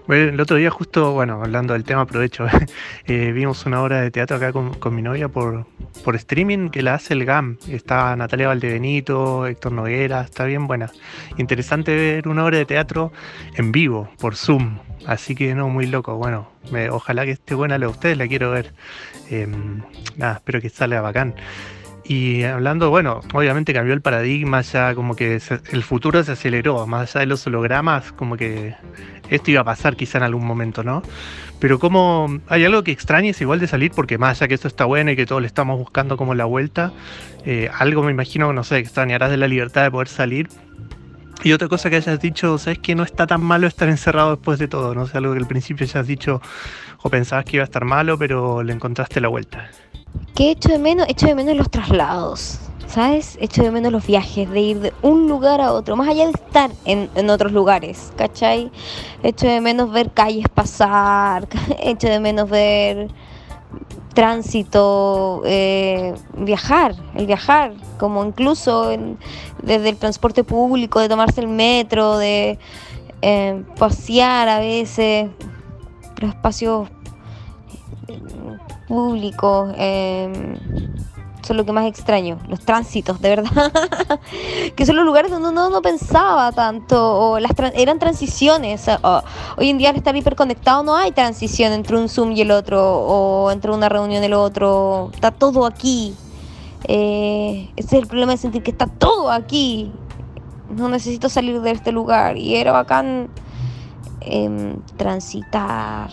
Bueno, 0.09 0.31
el 0.31 0.41
otro 0.41 0.57
día 0.57 0.71
justo, 0.71 1.13
bueno, 1.13 1.43
hablando 1.43 1.75
del 1.75 1.85
tema, 1.85 2.01
aprovecho, 2.01 2.47
eh, 3.07 3.31
vimos 3.33 3.67
una 3.67 3.83
obra 3.83 4.01
de 4.01 4.11
teatro 4.11 4.39
acá 4.39 4.55
con, 4.55 4.95
mi 4.95 5.03
novia 5.03 5.29
por, 5.29 5.67
por 6.03 6.17
streaming 6.17 6.71
que 6.71 6.81
la 6.81 6.95
hace 6.95 7.13
el 7.13 7.27
GAM. 7.27 7.59
Está 7.69 8.17
Natalia 8.17 8.49
Valdebenito, 8.49 9.47
Héctor 9.47 9.73
Noguera, 9.73 10.23
está 10.23 10.47
bien 10.47 10.67
buena. 10.67 10.91
Interesante 11.37 11.95
ver 11.95 12.27
una 12.27 12.47
obra 12.47 12.57
de 12.57 12.65
teatro 12.65 13.13
en 13.55 13.71
vivo, 13.71 14.09
por 14.19 14.35
Zoom. 14.35 14.79
Así 15.05 15.35
que 15.35 15.55
no, 15.55 15.69
muy 15.69 15.87
loco. 15.87 16.17
Bueno, 16.17 16.49
ojalá 16.91 17.27
que 17.27 17.33
esté 17.33 17.55
buena 17.55 17.77
la 17.77 17.85
de 17.85 17.93
ustedes, 17.93 18.17
la 18.17 18.27
quiero 18.27 18.51
ver. 18.51 18.73
Nada, 20.17 20.37
espero 20.37 20.63
que 20.63 20.71
salga 20.71 21.03
bacán. 21.03 21.35
Y 22.09 22.43
hablando, 22.45 22.89
bueno, 22.89 23.21
obviamente 23.35 23.75
cambió 23.75 23.93
el 23.93 24.01
paradigma, 24.01 24.63
ya 24.63 24.95
como 24.95 25.15
que 25.15 25.43
el 25.73 25.83
futuro 25.83 26.25
se 26.25 26.33
aceleró, 26.33 26.87
más 26.87 27.15
allá 27.15 27.21
de 27.21 27.27
los 27.27 27.47
hologramas, 27.47 28.13
como 28.13 28.39
que 28.39 28.75
esto 29.29 29.51
iba 29.51 29.61
a 29.61 29.65
pasar 29.65 29.95
quizá 29.95 30.17
en 30.17 30.25
algún 30.25 30.47
momento, 30.47 30.83
¿no? 30.83 31.03
Pero 31.61 31.79
como 31.79 32.41
hay 32.49 32.65
algo 32.65 32.83
que 32.83 32.93
extrañes 32.93 33.39
igual 33.43 33.61
de 33.61 33.67
salir, 33.67 33.91
porque 33.91 34.17
más 34.17 34.41
allá 34.41 34.49
que 34.49 34.55
esto 34.55 34.69
está 34.69 34.87
bueno 34.87 35.11
y 35.11 35.17
que 35.17 35.27
todos 35.27 35.43
le 35.43 35.47
estamos 35.47 35.79
buscando 35.79 36.17
como 36.17 36.35
la 36.35 36.47
vuelta, 36.47 36.93
eh, 37.45 37.69
algo 37.79 38.03
me 38.03 38.11
imagino, 38.11 38.55
no 38.55 38.65
sé, 38.65 38.79
extrañarás 38.79 39.31
de 39.31 39.37
la 39.37 39.47
libertad 39.47 39.83
de 39.83 39.91
poder 39.91 40.09
salir. 40.09 40.49
Y 41.45 41.53
otra 41.53 41.69
cosa 41.69 41.91
que 41.91 41.97
hayas 41.97 42.21
dicho, 42.21 42.57
sabes 42.57 42.79
que 42.79 42.95
no 42.95 43.03
está 43.03 43.27
tan 43.27 43.43
malo 43.43 43.67
estar 43.67 43.87
encerrado 43.91 44.37
después 44.37 44.59
de 44.59 44.67
todo, 44.67 44.95
no 44.95 45.07
sé, 45.07 45.19
algo 45.19 45.35
que 45.35 45.41
al 45.41 45.47
principio 45.47 45.87
ya 45.87 46.01
has 46.01 46.07
dicho 46.07 46.41
o 47.03 47.11
pensabas 47.11 47.45
que 47.45 47.59
iba 47.59 47.65
a 47.65 47.67
estar 47.67 47.85
malo, 47.85 48.19
pero 48.19 48.63
le 48.63 48.73
encontraste 48.73 49.21
la 49.21 49.29
vuelta. 49.29 49.69
¿Qué 50.35 50.53
echo 50.53 50.69
de 50.69 50.79
menos? 50.79 51.07
Echo 51.09 51.27
de 51.27 51.35
menos 51.35 51.57
los 51.57 51.71
traslados, 51.71 52.61
¿sabes? 52.87 53.37
Echo 53.41 53.63
de 53.63 53.71
menos 53.71 53.91
los 53.91 54.07
viajes, 54.07 54.49
de 54.49 54.61
ir 54.61 54.81
de 54.81 54.93
un 55.03 55.29
lugar 55.29 55.61
a 55.61 55.73
otro, 55.73 55.97
más 55.97 56.09
allá 56.09 56.27
de 56.27 56.33
estar 56.33 56.71
en, 56.85 57.31
otros 57.31 57.53
lugares, 57.53 58.13
¿cachai? 58.17 58.71
Echo 59.23 59.47
de 59.47 59.61
menos 59.61 59.91
ver 59.91 60.11
calles 60.13 60.49
pasar, 60.49 61.49
echo 61.81 62.09
de 62.09 62.21
menos 62.21 62.49
ver 62.49 63.09
tránsito, 64.15 65.43
eh, 65.45 66.15
viajar, 66.37 66.95
el 67.15 67.27
viajar, 67.27 67.73
como 67.99 68.25
incluso 68.25 68.91
desde 69.63 69.89
el 69.89 69.97
transporte 69.97 70.45
público, 70.45 71.01
de 71.01 71.09
tomarse 71.09 71.41
el 71.41 71.49
metro, 71.49 72.17
de 72.17 72.59
eh, 73.23 73.65
pasear 73.79 74.49
a 74.49 74.61
veces, 74.61 75.29
los 76.21 76.31
espacios 76.31 76.89
público 78.89 79.73
Eh, 79.77 80.57
son 81.49 81.57
lo 81.57 81.65
que 81.65 81.73
más 81.73 81.87
extraño, 81.87 82.39
los 82.47 82.61
tránsitos, 82.61 83.21
de 83.23 83.31
verdad. 83.31 83.73
que 84.77 84.85
son 84.85 84.97
los 84.97 85.05
lugares 85.07 85.31
donde 85.31 85.49
uno 85.49 85.71
no 85.71 85.81
pensaba 85.81 86.53
tanto, 86.53 87.19
o 87.19 87.39
las 87.41 87.53
eran 87.75 87.99
transiciones. 87.99 88.87
hoy 89.57 89.71
en 89.71 89.79
día 89.79 89.91
al 89.91 89.97
estar 89.97 90.15
hiperconectado 90.15 90.83
no 90.83 90.95
hay 90.95 91.13
transición 91.13 91.73
entre 91.73 91.97
un 91.97 92.11
Zoom 92.11 92.33
y 92.33 92.43
el 92.43 92.51
otro, 92.51 92.83
o 92.83 93.51
entre 93.51 93.71
una 93.73 93.89
reunión 93.89 94.23
y 94.23 94.27
el 94.27 94.35
otro. 94.35 95.11
Está 95.15 95.31
todo 95.31 95.65
aquí. 95.65 96.15
Eh, 96.85 97.71
ese 97.77 97.97
es 97.97 98.03
el 98.03 98.07
problema 98.07 98.33
de 98.33 98.39
sentir 98.39 98.63
que 98.63 98.71
está 98.71 98.87
todo 98.87 99.31
aquí. 99.31 99.91
No 100.69 100.89
necesito 100.91 101.31
salir 101.31 101.63
de 101.63 101.71
este 101.71 101.93
lugar. 101.93 102.37
Y 102.37 102.57
era 102.57 102.73
bacán 102.73 103.31
eh, 104.21 104.77
transitar. 104.97 106.11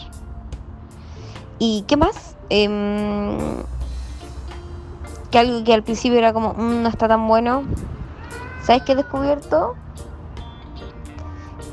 ¿Y 1.60 1.84
qué 1.88 1.98
más? 1.98 2.35
Em, 2.50 3.38
que 5.32 5.40
algo 5.40 5.64
que 5.64 5.74
al 5.74 5.84
principio 5.84 6.18
era 6.18 6.34
como, 6.34 6.54
mm, 6.54 6.84
no 6.84 6.90
está 6.90 7.08
tan 7.08 7.28
bueno. 7.28 7.64
¿Sabes 8.64 8.84
qué 8.84 8.94
he 8.94 8.96
descubierto? 8.96 9.76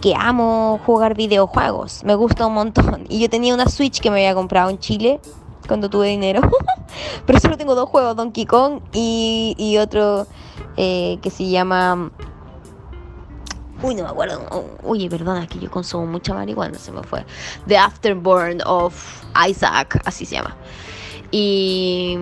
Que 0.01 0.15
amo 0.15 0.81
jugar 0.85 1.15
videojuegos. 1.15 2.05
Me 2.05 2.15
gusta 2.15 2.47
un 2.47 2.55
montón. 2.55 3.05
Y 3.09 3.21
yo 3.21 3.31
tenía 3.31 3.55
una 3.55 3.69
Switch 3.69 4.01
que 4.01 4.11
me 4.11 4.17
había 4.19 4.35
comprado 4.35 4.71
en 4.71 4.79
Chile 4.79 5.21
cuando 5.67 5.89
tuve 5.89 6.09
dinero. 6.09 6.41
Pero 7.27 7.41
solo 7.41 7.57
tengo 7.57 7.75
dos 7.75 7.89
juegos, 7.89 8.17
Donkey 8.17 8.47
Kong 8.47 8.81
y, 8.93 9.55
y 9.59 9.79
otro 9.79 10.27
eh, 10.77 11.19
que 11.23 11.31
se 11.31 11.49
llama 11.49 12.11
Uy, 13.83 13.95
no 13.95 14.05
me 14.05 14.11
acuerdo. 14.11 14.41
Uy, 14.83 15.09
perdona, 15.09 15.47
yo 15.49 15.71
consumo 15.71 16.07
mucha 16.07 16.35
marihuana, 16.35 16.79
se 16.79 16.93
me 16.93 17.03
fue. 17.03 17.25
The 17.67 17.77
Afterburn 17.77 18.63
of 18.65 19.25
Isaac, 19.49 20.01
así 20.05 20.25
se 20.25 20.37
llama. 20.37 20.57
Y. 21.33 22.17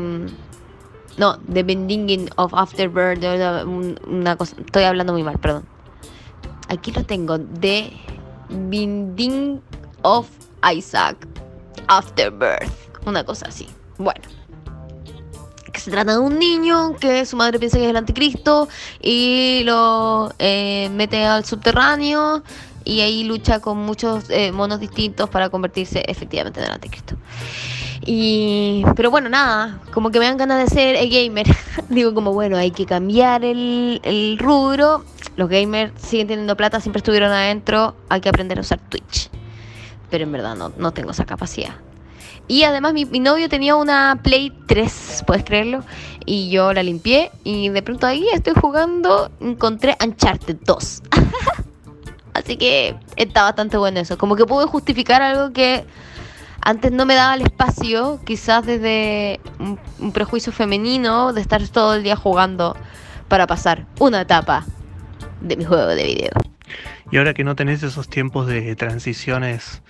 No, 1.19 1.39
The 1.53 1.63
Bending 1.63 2.31
of 2.37 2.55
Afterburn, 2.55 3.21
una 4.07 4.37
cosa. 4.37 4.57
Estoy 4.59 4.85
hablando 4.85 5.13
muy 5.13 5.23
mal, 5.23 5.39
perdón. 5.39 5.67
Aquí 6.69 6.93
lo 6.93 7.05
tengo. 7.05 7.39
The 7.39 7.93
Binding 8.49 9.61
of 10.03 10.29
Isaac 10.75 11.29
Afterbirth. 11.89 12.73
Una 13.07 13.25
cosa 13.25 13.47
así. 13.49 13.69
Bueno 13.99 14.40
que 15.73 15.81
se 15.81 15.91
trata 15.91 16.13
de 16.13 16.19
un 16.19 16.39
niño 16.39 16.97
que 16.97 17.25
su 17.27 17.37
madre 17.37 17.59
piensa 17.59 17.79
que 17.79 17.85
es 17.85 17.91
el 17.91 17.97
anticristo 17.97 18.69
y 19.01 19.63
lo 19.65 20.33
eh, 20.39 20.89
mete 20.93 21.25
al 21.25 21.45
subterráneo 21.45 22.43
y 22.85 23.01
ahí 23.01 23.25
lucha 23.25 23.61
con 23.61 23.79
muchos 23.79 24.25
eh, 24.31 24.53
monos 24.53 24.81
distintos 24.81 25.29
para 25.29 25.49
convertirse 25.51 26.03
efectivamente 26.07 26.61
en 26.61 26.67
el 26.67 26.73
anticristo. 26.73 27.17
Y, 28.05 28.83
pero 28.97 29.11
bueno, 29.11 29.29
nada, 29.29 29.79
como 29.93 30.11
que 30.11 30.19
me 30.19 30.25
dan 30.25 30.39
ganas 30.39 30.59
de 30.59 30.75
ser 30.75 30.97
el 30.97 31.11
gamer. 31.11 31.47
Digo 31.91 32.15
como, 32.15 32.33
bueno, 32.33 32.57
hay 32.57 32.71
que 32.71 32.87
cambiar 32.87 33.45
el, 33.45 34.01
el 34.03 34.39
rubro. 34.39 35.05
Los 35.37 35.49
gamers 35.49 35.93
siguen 36.01 36.29
teniendo 36.29 36.57
plata, 36.57 36.81
siempre 36.81 36.99
estuvieron 36.99 37.31
adentro. 37.31 37.95
Hay 38.09 38.21
que 38.21 38.29
aprender 38.29 38.59
a 38.59 38.63
usar 38.63 38.81
Twitch. 38.89 39.31
Pero 40.09 40.25
en 40.25 40.33
verdad 40.33 40.57
no, 40.57 40.73
no 40.77 40.93
tengo 40.93 41.11
esa 41.11 41.27
capacidad. 41.27 41.75
Y 42.51 42.65
además 42.65 42.95
mi, 42.95 43.05
novio 43.05 43.49
tenía 43.49 43.77
una 43.77 44.19
Play 44.25 44.53
3, 44.67 45.23
puedes 45.25 45.45
creerlo. 45.45 45.85
Y 46.27 46.51
yo 46.51 46.73
la 46.73 46.83
limpié 46.83 47.31
y 47.45 47.69
de 47.69 47.81
pronto 47.81 48.09
ahí 48.09 48.27
estoy 48.33 48.55
jugando, 48.61 49.31
encontré 49.39 49.97
Uncharted 50.05 50.57
2. 50.65 51.03
Así 52.35 52.57
que 52.57 52.97
está 53.15 53.45
bastante 53.45 53.77
bueno 53.77 54.01
eso. 54.01 54.19
Como 54.19 54.35
que 54.35 54.47
pude 54.47 54.67
justificar 54.67 55.23
algo 55.23 55.53
que 55.53 55.85
antes 56.61 56.91
no 56.91 57.07
me 57.07 57.15
daba 57.15 57.37
el 57.37 57.43
espacio, 57.43 58.19
quizás 58.27 58.67
desde 58.67 59.39
un, 60.01 60.11
prejuicio 60.11 60.53
femenino, 60.53 61.33
de 61.33 61.43
estar 61.43 61.63
todo 61.69 61.95
el 61.95 62.03
día 62.03 62.17
jugando 62.17 62.77
para 63.29 63.47
pasar 63.47 63.87
una 64.01 64.23
etapa 64.23 64.67
de 65.41 65.57
mi 65.57 65.65
juego 65.65 65.87
de 65.87 66.03
video. 66.03 66.33
Y 67.13 67.19
ahora 67.19 67.33
que 67.33 67.45
no 67.45 67.55
tenés 67.55 67.85
esos 67.85 68.09
tiempos 68.09 68.49
de 68.49 68.75
transiciones, 68.75 69.83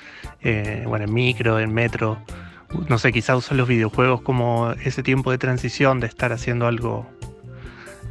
eh, 0.42 0.84
bueno, 0.86 1.06
en 1.06 1.14
micro, 1.14 1.58
en 1.58 1.72
metro, 1.72 2.18
no 2.88 2.98
sé, 2.98 3.12
quizá 3.12 3.36
usas 3.36 3.56
los 3.56 3.68
videojuegos 3.68 4.22
como 4.22 4.72
ese 4.84 5.02
tiempo 5.02 5.30
de 5.30 5.38
transición 5.38 6.00
de 6.00 6.06
estar 6.06 6.32
haciendo 6.32 6.66
algo 6.66 7.06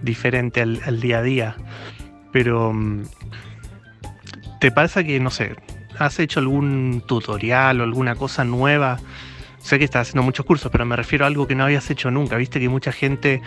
diferente 0.02 0.62
al, 0.62 1.00
día 1.00 1.20
a 1.20 1.22
día. 1.22 1.56
Pero, 2.32 2.74
mm, 2.74 3.04
¿te 4.60 4.72
pasa 4.72 5.04
que, 5.04 5.20
no 5.20 5.30
sé, 5.30 5.56
has 5.98 6.20
hecho 6.20 6.40
algún 6.40 7.04
tutorial 7.06 7.82
o 7.82 7.84
alguna 7.84 8.16
cosa 8.16 8.44
nueva? 8.44 9.00
Sé 9.60 9.78
que 9.78 9.86
estás 9.86 10.08
haciendo 10.08 10.24
muchos 10.24 10.46
cursos, 10.46 10.72
pero 10.72 10.86
me 10.86 10.96
refiero 10.96 11.26
a 11.26 11.28
algo 11.28 11.46
que 11.46 11.56
no 11.56 11.66
habías 11.66 11.90
hecho 11.90 12.12
nunca. 12.12 12.38
Viste 12.38 12.60
que 12.60 12.70
mucha 12.70 12.92
gente 12.94 13.42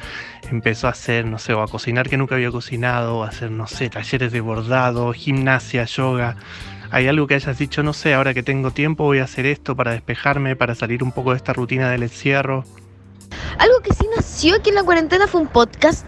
empezó 0.51 0.87
a 0.87 0.91
hacer, 0.91 1.25
no 1.27 1.39
sé, 1.39 1.55
o 1.55 1.63
a 1.63 1.69
cocinar 1.69 2.09
que 2.09 2.19
nunca 2.19 2.35
había 2.35 2.51
cocinado, 2.51 3.19
o 3.19 3.25
a 3.25 3.29
hacer, 3.29 3.51
no 3.51 3.67
sé, 3.67 3.89
talleres 3.89 4.31
de 4.31 4.41
bordado, 4.41 5.13
gimnasia, 5.15 5.85
yoga. 5.85 6.37
¿Hay 6.93 7.09
algo 7.09 7.27
que 7.27 7.35
hayas 7.35 7.57
dicho, 7.57 7.83
no 7.83 7.95
sé, 7.95 8.13
ahora 8.13 8.35
que 8.35 8.43
tengo 8.43 8.71
tiempo 8.71 9.05
voy 9.05 9.21
a 9.21 9.25
hacer 9.25 9.47
esto 9.47 9.75
para 9.75 9.93
despejarme, 9.93 10.57
para 10.57 10.75
salir 10.75 11.03
un 11.03 11.11
poco 11.11 11.31
de 11.31 11.39
esta 11.39 11.55
rutina 11.55 11.89
del 11.89 12.03
encierro? 12.03 12.67
Algo 13.57 13.81
que 13.81 13.95
sí 13.95 14.07
nació 14.15 14.57
aquí 14.57 14.69
en 14.69 14.77
la 14.77 14.83
cuarentena 14.83 15.27
fue 15.27 15.41
un 15.41 15.47
podcast 15.47 16.05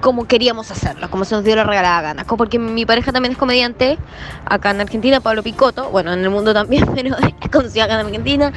como 0.00 0.26
queríamos 0.26 0.70
hacerlo, 0.70 1.10
como 1.10 1.26
se 1.26 1.34
nos 1.34 1.44
dio 1.44 1.54
la 1.56 1.64
regalada 1.64 2.00
gana. 2.00 2.24
Porque 2.24 2.58
mi 2.58 2.86
pareja 2.86 3.12
también 3.12 3.32
es 3.32 3.38
comediante 3.38 3.98
acá 4.46 4.70
en 4.70 4.80
Argentina, 4.80 5.20
Pablo 5.20 5.42
Picoto, 5.42 5.90
bueno, 5.90 6.14
en 6.14 6.20
el 6.20 6.30
mundo 6.30 6.54
también, 6.54 6.86
pero 6.94 7.16
es 7.18 7.50
conocido 7.50 7.84
acá 7.84 8.00
en 8.00 8.06
Argentina. 8.06 8.50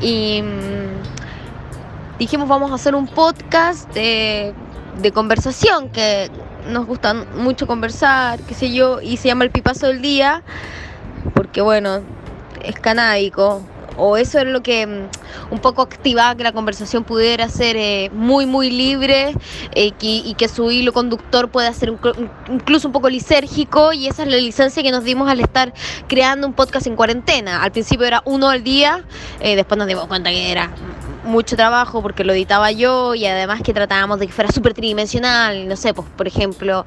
Y 0.00 0.42
mm, 0.42 2.18
dijimos, 2.18 2.48
vamos 2.48 2.72
a 2.72 2.74
hacer 2.74 2.96
un 2.96 3.06
podcast 3.06 3.88
de, 3.94 4.54
de 5.00 5.12
conversación, 5.12 5.88
que 5.90 6.32
nos 6.68 6.84
gusta 6.84 7.14
mucho 7.14 7.68
conversar, 7.68 8.40
qué 8.40 8.54
sé 8.54 8.72
yo, 8.72 9.00
y 9.00 9.18
se 9.18 9.28
llama 9.28 9.44
El 9.44 9.52
Pipazo 9.52 9.86
del 9.86 10.02
Día 10.02 10.42
porque 11.34 11.60
bueno, 11.60 12.00
es 12.62 12.78
canábico, 12.78 13.62
o 13.96 14.16
eso 14.16 14.38
es 14.38 14.46
lo 14.46 14.62
que 14.62 14.86
mm, 14.86 15.52
un 15.52 15.58
poco 15.58 15.82
activaba 15.82 16.34
que 16.34 16.42
la 16.42 16.52
conversación 16.52 17.04
pudiera 17.04 17.48
ser 17.48 17.76
eh, 17.76 18.10
muy 18.12 18.46
muy 18.46 18.70
libre 18.70 19.34
eh, 19.74 19.92
y 20.00 20.34
que 20.34 20.48
su 20.48 20.70
hilo 20.70 20.92
conductor 20.92 21.48
pueda 21.48 21.72
ser 21.72 21.94
incluso 22.48 22.88
un 22.88 22.92
poco 22.92 23.08
lisérgico 23.08 23.92
y 23.92 24.06
esa 24.06 24.22
es 24.22 24.28
la 24.28 24.36
licencia 24.36 24.82
que 24.82 24.90
nos 24.90 25.04
dimos 25.04 25.28
al 25.28 25.40
estar 25.40 25.72
creando 26.08 26.46
un 26.46 26.52
podcast 26.54 26.86
en 26.86 26.96
cuarentena. 26.96 27.62
Al 27.62 27.72
principio 27.72 28.06
era 28.06 28.22
uno 28.24 28.48
al 28.48 28.62
día, 28.62 29.04
eh, 29.40 29.56
después 29.56 29.78
nos 29.78 29.86
dimos 29.86 30.06
cuenta 30.06 30.30
que 30.30 30.50
era 30.50 30.70
mucho 31.24 31.56
trabajo 31.56 32.02
porque 32.02 32.24
lo 32.24 32.32
editaba 32.32 32.72
yo 32.72 33.14
y 33.14 33.26
además 33.26 33.62
que 33.62 33.72
tratábamos 33.72 34.18
de 34.18 34.26
que 34.26 34.32
fuera 34.32 34.50
súper 34.50 34.74
tridimensional, 34.74 35.68
no 35.68 35.76
sé, 35.76 35.94
pues 35.94 36.08
por 36.16 36.26
ejemplo 36.26 36.84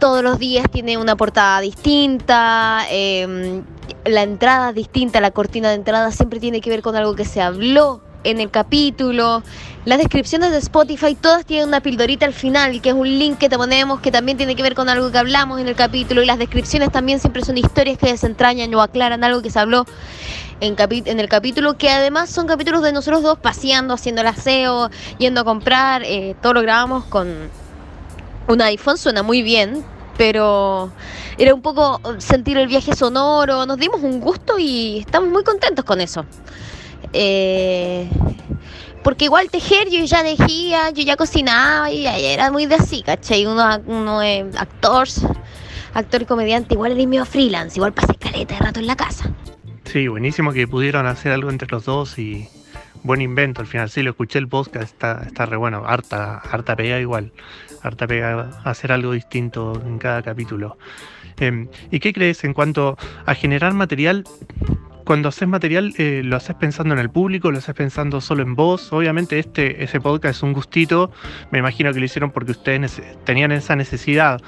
todos 0.00 0.24
los 0.24 0.38
días 0.38 0.66
tiene 0.72 0.96
una 0.96 1.14
portada 1.14 1.60
distinta, 1.60 2.84
em, 2.90 3.62
la 4.04 4.22
entrada 4.22 4.70
es 4.70 4.74
distinta, 4.74 5.20
la 5.20 5.30
cortina 5.30 5.68
de 5.68 5.74
entrada 5.74 6.10
siempre 6.10 6.40
tiene 6.40 6.60
que 6.60 6.70
ver 6.70 6.82
con 6.82 6.96
algo 6.96 7.14
que 7.14 7.24
se 7.24 7.40
habló 7.40 8.00
en 8.24 8.40
el 8.40 8.50
capítulo. 8.50 9.42
Las 9.84 9.98
descripciones 9.98 10.50
de 10.50 10.58
Spotify 10.58 11.14
todas 11.14 11.44
tienen 11.44 11.68
una 11.68 11.80
pildorita 11.80 12.26
al 12.26 12.32
final, 12.32 12.80
que 12.80 12.90
es 12.90 12.94
un 12.94 13.08
link 13.18 13.38
que 13.38 13.48
te 13.48 13.56
ponemos 13.56 14.00
que 14.00 14.10
también 14.10 14.36
tiene 14.36 14.56
que 14.56 14.62
ver 14.62 14.74
con 14.74 14.88
algo 14.88 15.10
que 15.10 15.18
hablamos 15.18 15.60
en 15.60 15.68
el 15.68 15.74
capítulo. 15.74 16.22
Y 16.22 16.26
las 16.26 16.38
descripciones 16.38 16.90
también 16.90 17.20
siempre 17.20 17.44
son 17.44 17.58
historias 17.58 17.98
que 17.98 18.06
desentrañan 18.06 18.74
o 18.74 18.82
aclaran 18.82 19.22
algo 19.22 19.42
que 19.42 19.50
se 19.50 19.58
habló 19.58 19.84
en, 20.60 20.76
en 20.78 21.20
el 21.20 21.28
capítulo, 21.28 21.76
que 21.78 21.90
además 21.90 22.30
son 22.30 22.46
capítulos 22.46 22.82
de 22.82 22.92
nosotros 22.92 23.22
dos 23.22 23.38
paseando, 23.38 23.94
haciendo 23.94 24.22
el 24.22 24.28
aseo, 24.28 24.90
yendo 25.18 25.42
a 25.42 25.44
comprar. 25.44 26.02
Eh, 26.04 26.36
todo 26.42 26.54
lo 26.54 26.62
grabamos 26.62 27.04
con 27.04 27.50
un 28.50 28.60
iPhone 28.62 28.98
suena 28.98 29.22
muy 29.22 29.42
bien, 29.42 29.84
pero 30.16 30.90
era 31.38 31.54
un 31.54 31.62
poco 31.62 32.00
sentir 32.18 32.58
el 32.58 32.66
viaje 32.66 32.94
sonoro, 32.94 33.64
nos 33.64 33.78
dimos 33.78 34.02
un 34.02 34.20
gusto 34.20 34.58
y 34.58 34.98
estamos 34.98 35.30
muy 35.30 35.44
contentos 35.44 35.84
con 35.84 36.00
eso. 36.00 36.24
Eh, 37.12 38.08
porque 39.02 39.24
igual 39.24 39.50
tejer 39.50 39.88
yo 39.88 40.04
ya 40.04 40.22
tejía, 40.22 40.90
yo 40.90 41.02
ya 41.02 41.16
cocinaba 41.16 41.90
y 41.90 42.06
era 42.06 42.50
muy 42.50 42.66
de 42.66 42.74
así, 42.74 43.02
¿cachai? 43.02 43.46
Uno, 43.46 43.64
uno 43.86 44.20
es 44.20 44.44
actor, 44.56 45.08
actor 45.94 46.22
y 46.22 46.26
comediante, 46.26 46.74
igual 46.74 46.92
era 46.92 47.06
medio 47.08 47.24
freelance, 47.24 47.78
igual 47.78 47.92
pasé 47.92 48.14
caleta 48.16 48.54
de 48.54 48.60
rato 48.60 48.80
en 48.80 48.86
la 48.86 48.96
casa. 48.96 49.32
Sí, 49.84 50.06
buenísimo 50.08 50.52
que 50.52 50.68
pudieron 50.68 51.06
hacer 51.06 51.32
algo 51.32 51.50
entre 51.50 51.68
los 51.68 51.84
dos 51.84 52.18
y 52.18 52.48
buen 53.02 53.20
invento 53.20 53.60
al 53.60 53.66
final. 53.66 53.90
Sí, 53.90 54.02
lo 54.02 54.10
escuché 54.10 54.38
el 54.38 54.48
podcast, 54.48 54.92
está, 54.94 55.22
está 55.26 55.46
re 55.46 55.56
bueno, 55.56 55.84
harta, 55.86 56.38
harta 56.38 56.76
pega 56.76 56.98
igual 57.00 57.32
harta 57.82 58.06
pega 58.06 58.50
hacer 58.64 58.92
algo 58.92 59.12
distinto 59.12 59.80
en 59.84 59.98
cada 59.98 60.22
capítulo. 60.22 60.78
Em, 61.38 61.68
¿Y 61.90 62.00
qué 62.00 62.12
crees 62.12 62.44
en 62.44 62.54
cuanto 62.54 62.96
a 63.26 63.34
generar 63.34 63.74
material? 63.74 64.24
Cuando 65.04 65.28
haces 65.28 65.48
material, 65.48 65.94
eh, 65.98 66.22
¿lo 66.24 66.36
haces 66.36 66.54
pensando 66.56 66.94
en 66.94 67.00
el 67.00 67.10
público? 67.10 67.50
¿Lo 67.50 67.58
haces 67.58 67.74
pensando 67.74 68.20
solo 68.20 68.42
en 68.42 68.54
vos? 68.54 68.92
Obviamente 68.92 69.38
este, 69.38 69.82
ese 69.82 70.00
podcast 70.00 70.36
es 70.36 70.42
un 70.42 70.52
gustito, 70.52 71.10
me 71.50 71.58
imagino 71.58 71.92
que 71.92 71.98
lo 71.98 72.04
hicieron 72.04 72.30
porque 72.30 72.52
ustedes 72.52 73.02
tenían 73.24 73.50
esa 73.50 73.74
necesidad, 73.74 74.40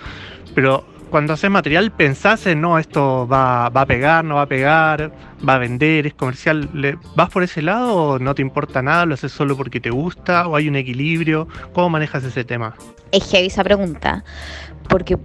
pero 0.54 0.86
cuando 1.12 1.34
haces 1.34 1.50
material 1.50 1.92
pensás 1.92 2.46
en, 2.46 2.62
no, 2.62 2.78
esto 2.78 3.28
va, 3.28 3.68
va, 3.68 3.82
a 3.82 3.86
pegar, 3.86 4.24
no 4.24 4.36
va 4.36 4.42
a 4.42 4.46
pegar, 4.46 5.12
va 5.46 5.56
a 5.56 5.58
vender, 5.58 6.06
es 6.06 6.14
comercial. 6.14 6.70
¿Vas 7.14 7.28
por 7.28 7.42
ese 7.42 7.60
lado 7.60 7.94
o 7.94 8.18
no 8.18 8.34
te 8.34 8.40
importa 8.40 8.80
nada? 8.80 9.04
¿Lo 9.04 9.12
haces 9.12 9.30
solo 9.30 9.54
porque 9.54 9.78
te 9.78 9.90
gusta 9.90 10.48
o 10.48 10.56
hay 10.56 10.68
un 10.68 10.76
equilibrio? 10.76 11.48
¿Cómo 11.74 11.90
manejas 11.90 12.24
ese 12.24 12.44
tema? 12.44 12.74
Es 13.12 13.30
heavy 13.30 13.48
esa 13.48 13.62
pregunta, 13.62 14.24
porque 14.88 15.18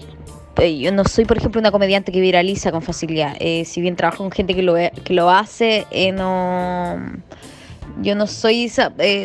eh, 0.58 0.78
yo 0.78 0.92
no 0.92 1.06
soy, 1.06 1.24
por 1.24 1.38
ejemplo, 1.38 1.60
una 1.62 1.72
comediante 1.72 2.12
que 2.12 2.20
viraliza 2.20 2.70
con 2.74 2.82
facilidad. 2.82 3.38
Eh, 3.40 3.64
si 3.64 3.80
bien 3.80 3.96
trabajo 3.96 4.18
con 4.18 4.32
gente 4.32 4.56
que 4.56 4.64
lo, 4.64 4.76
que 4.76 5.14
lo 5.14 5.30
hace, 5.30 5.88
eh, 5.92 6.12
no... 6.12 7.00
Yo 8.02 8.14
no 8.14 8.28
soy... 8.28 8.70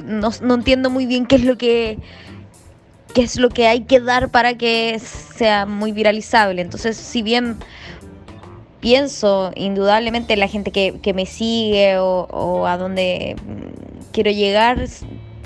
no, 0.04 0.30
no 0.40 0.54
entiendo 0.54 0.90
muy 0.90 1.06
bien 1.06 1.26
qué 1.26 1.34
es 1.34 1.44
lo 1.44 1.58
que 1.58 1.98
qué 3.14 3.22
es 3.22 3.36
lo 3.36 3.48
que 3.50 3.66
hay 3.66 3.82
que 3.82 4.00
dar 4.00 4.30
para 4.30 4.54
que 4.54 4.98
sea 4.98 5.66
muy 5.66 5.92
viralizable. 5.92 6.62
Entonces, 6.62 6.96
si 6.96 7.22
bien 7.22 7.58
pienso 8.80 9.52
indudablemente 9.54 10.32
en 10.32 10.40
la 10.40 10.48
gente 10.48 10.72
que, 10.72 11.12
me 11.14 11.26
sigue 11.26 11.98
o, 11.98 12.66
a 12.66 12.76
donde 12.76 13.36
quiero 14.12 14.30
llegar, 14.30 14.86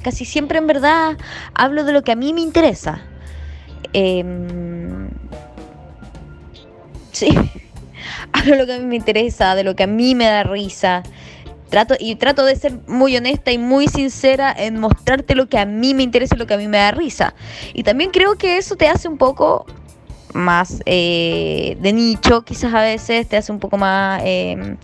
casi 0.03 0.25
siempre 0.25 0.59
en 0.59 0.67
verdad 0.67 1.17
hablo 1.55 1.85
de 1.85 1.93
lo 1.93 2.03
que 2.03 2.13
a 2.13 2.17
mí 2.17 2.33
me 2.33 2.41
interesa. 2.41 3.03
Em, 3.93 5.09
sí, 7.13 7.29
hablo 8.33 8.53
de 8.53 8.59
lo 8.59 8.67
que 8.67 8.75
a 8.75 8.79
mí 8.79 8.87
me 8.87 8.97
interesa, 8.97 9.55
de 9.55 9.65
lo 9.65 9.77
que 9.77 9.83
a 9.83 9.89
mí 9.89 10.15
me 10.15 10.27
da 10.27 10.43
risa. 10.43 11.03
Trato, 11.71 11.95
y 11.99 12.15
trato 12.15 12.45
de 12.45 12.55
ser 12.55 12.79
muy 12.87 13.17
honesta 13.17 13.51
y 13.51 13.59
muy 13.59 13.89
sincera 13.89 14.55
en 14.57 14.79
mostrarte 14.79 15.35
lo 15.35 15.49
que 15.49 15.59
a 15.59 15.67
mí 15.67 15.95
me 15.95 16.05
interesa 16.05 16.37
y 16.37 16.39
lo 16.39 16.47
que 16.47 16.55
a 16.55 16.59
mí 16.59 16.69
me 16.69 16.79
da 16.79 16.93
risa. 16.93 17.35
Y 17.75 17.83
también 17.83 18.11
creo 18.11 18.37
que 18.37 18.57
eso 18.57 18.77
te 18.77 18.89
hace 18.89 19.09
un 19.09 19.19
poco 19.19 19.67
más 20.33 20.83
eh, 20.87 21.77
de 21.81 21.93
nicho, 21.93 22.43
quizás 22.43 22.73
a 22.73 22.83
veces 22.83 23.29
te 23.29 23.37
hace 23.37 23.53
un 23.53 23.59
poco 23.59 23.77
más... 23.79 24.23
Eh, 24.25 24.77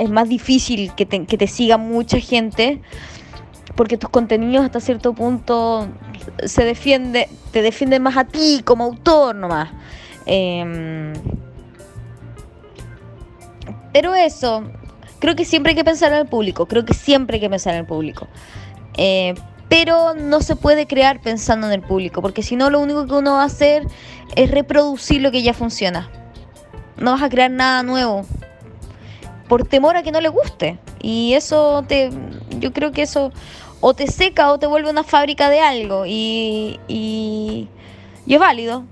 es 0.00 0.10
más 0.10 0.28
difícil 0.28 0.92
que 0.96 1.06
te, 1.06 1.26
que 1.26 1.38
te 1.38 1.46
siga 1.46 1.76
mucha 1.76 2.18
gente 2.18 2.80
porque 3.76 3.98
tus 3.98 4.10
contenidos 4.10 4.64
hasta 4.64 4.80
cierto 4.80 5.12
punto 5.12 5.86
se 6.44 6.64
defiende, 6.64 7.28
te 7.52 7.62
defienden 7.62 8.02
más 8.02 8.16
a 8.16 8.24
ti 8.24 8.62
como 8.64 8.84
autor 8.84 9.36
nomás. 9.36 9.70
Em, 10.24 11.12
pero 13.92 14.14
eso, 14.14 14.64
creo 15.18 15.36
que 15.36 15.44
siempre 15.44 15.70
hay 15.70 15.76
que 15.76 15.84
pensar 15.84 16.12
en 16.12 16.18
el 16.18 16.26
público, 16.26 16.66
creo 16.66 16.84
que 16.84 16.94
siempre 16.94 17.36
hay 17.36 17.40
que 17.40 17.50
pensar 17.50 17.74
en 17.74 17.80
el 17.80 17.86
público. 17.86 18.28
Eh, 18.96 19.34
pero 19.68 20.14
no 20.14 20.42
se 20.42 20.54
puede 20.56 20.86
crear 20.86 21.20
pensando 21.20 21.66
en 21.66 21.72
el 21.72 21.82
público, 21.82 22.22
porque 22.22 22.42
si 22.42 22.56
no 22.56 22.70
lo 22.70 22.80
único 22.80 23.06
que 23.06 23.14
uno 23.14 23.34
va 23.34 23.42
a 23.42 23.46
hacer 23.46 23.86
es 24.36 24.50
reproducir 24.50 25.20
lo 25.20 25.32
que 25.32 25.42
ya 25.42 25.54
funciona. 25.54 26.08
No 26.96 27.12
vas 27.12 27.22
a 27.22 27.28
crear 27.28 27.50
nada 27.50 27.82
nuevo 27.82 28.24
por 29.48 29.66
temor 29.66 29.96
a 29.96 30.02
que 30.02 30.12
no 30.12 30.20
le 30.20 30.28
guste. 30.28 30.78
Y 31.00 31.34
eso 31.34 31.84
te 31.86 32.10
yo 32.58 32.72
creo 32.72 32.92
que 32.92 33.02
eso 33.02 33.32
o 33.80 33.94
te 33.94 34.06
seca 34.06 34.50
o 34.50 34.58
te 34.58 34.66
vuelve 34.66 34.88
una 34.88 35.04
fábrica 35.04 35.50
de 35.50 35.60
algo 35.60 36.06
y 36.06 36.78
y, 36.88 37.68
y 38.24 38.34
es 38.34 38.40
válido. 38.40 38.84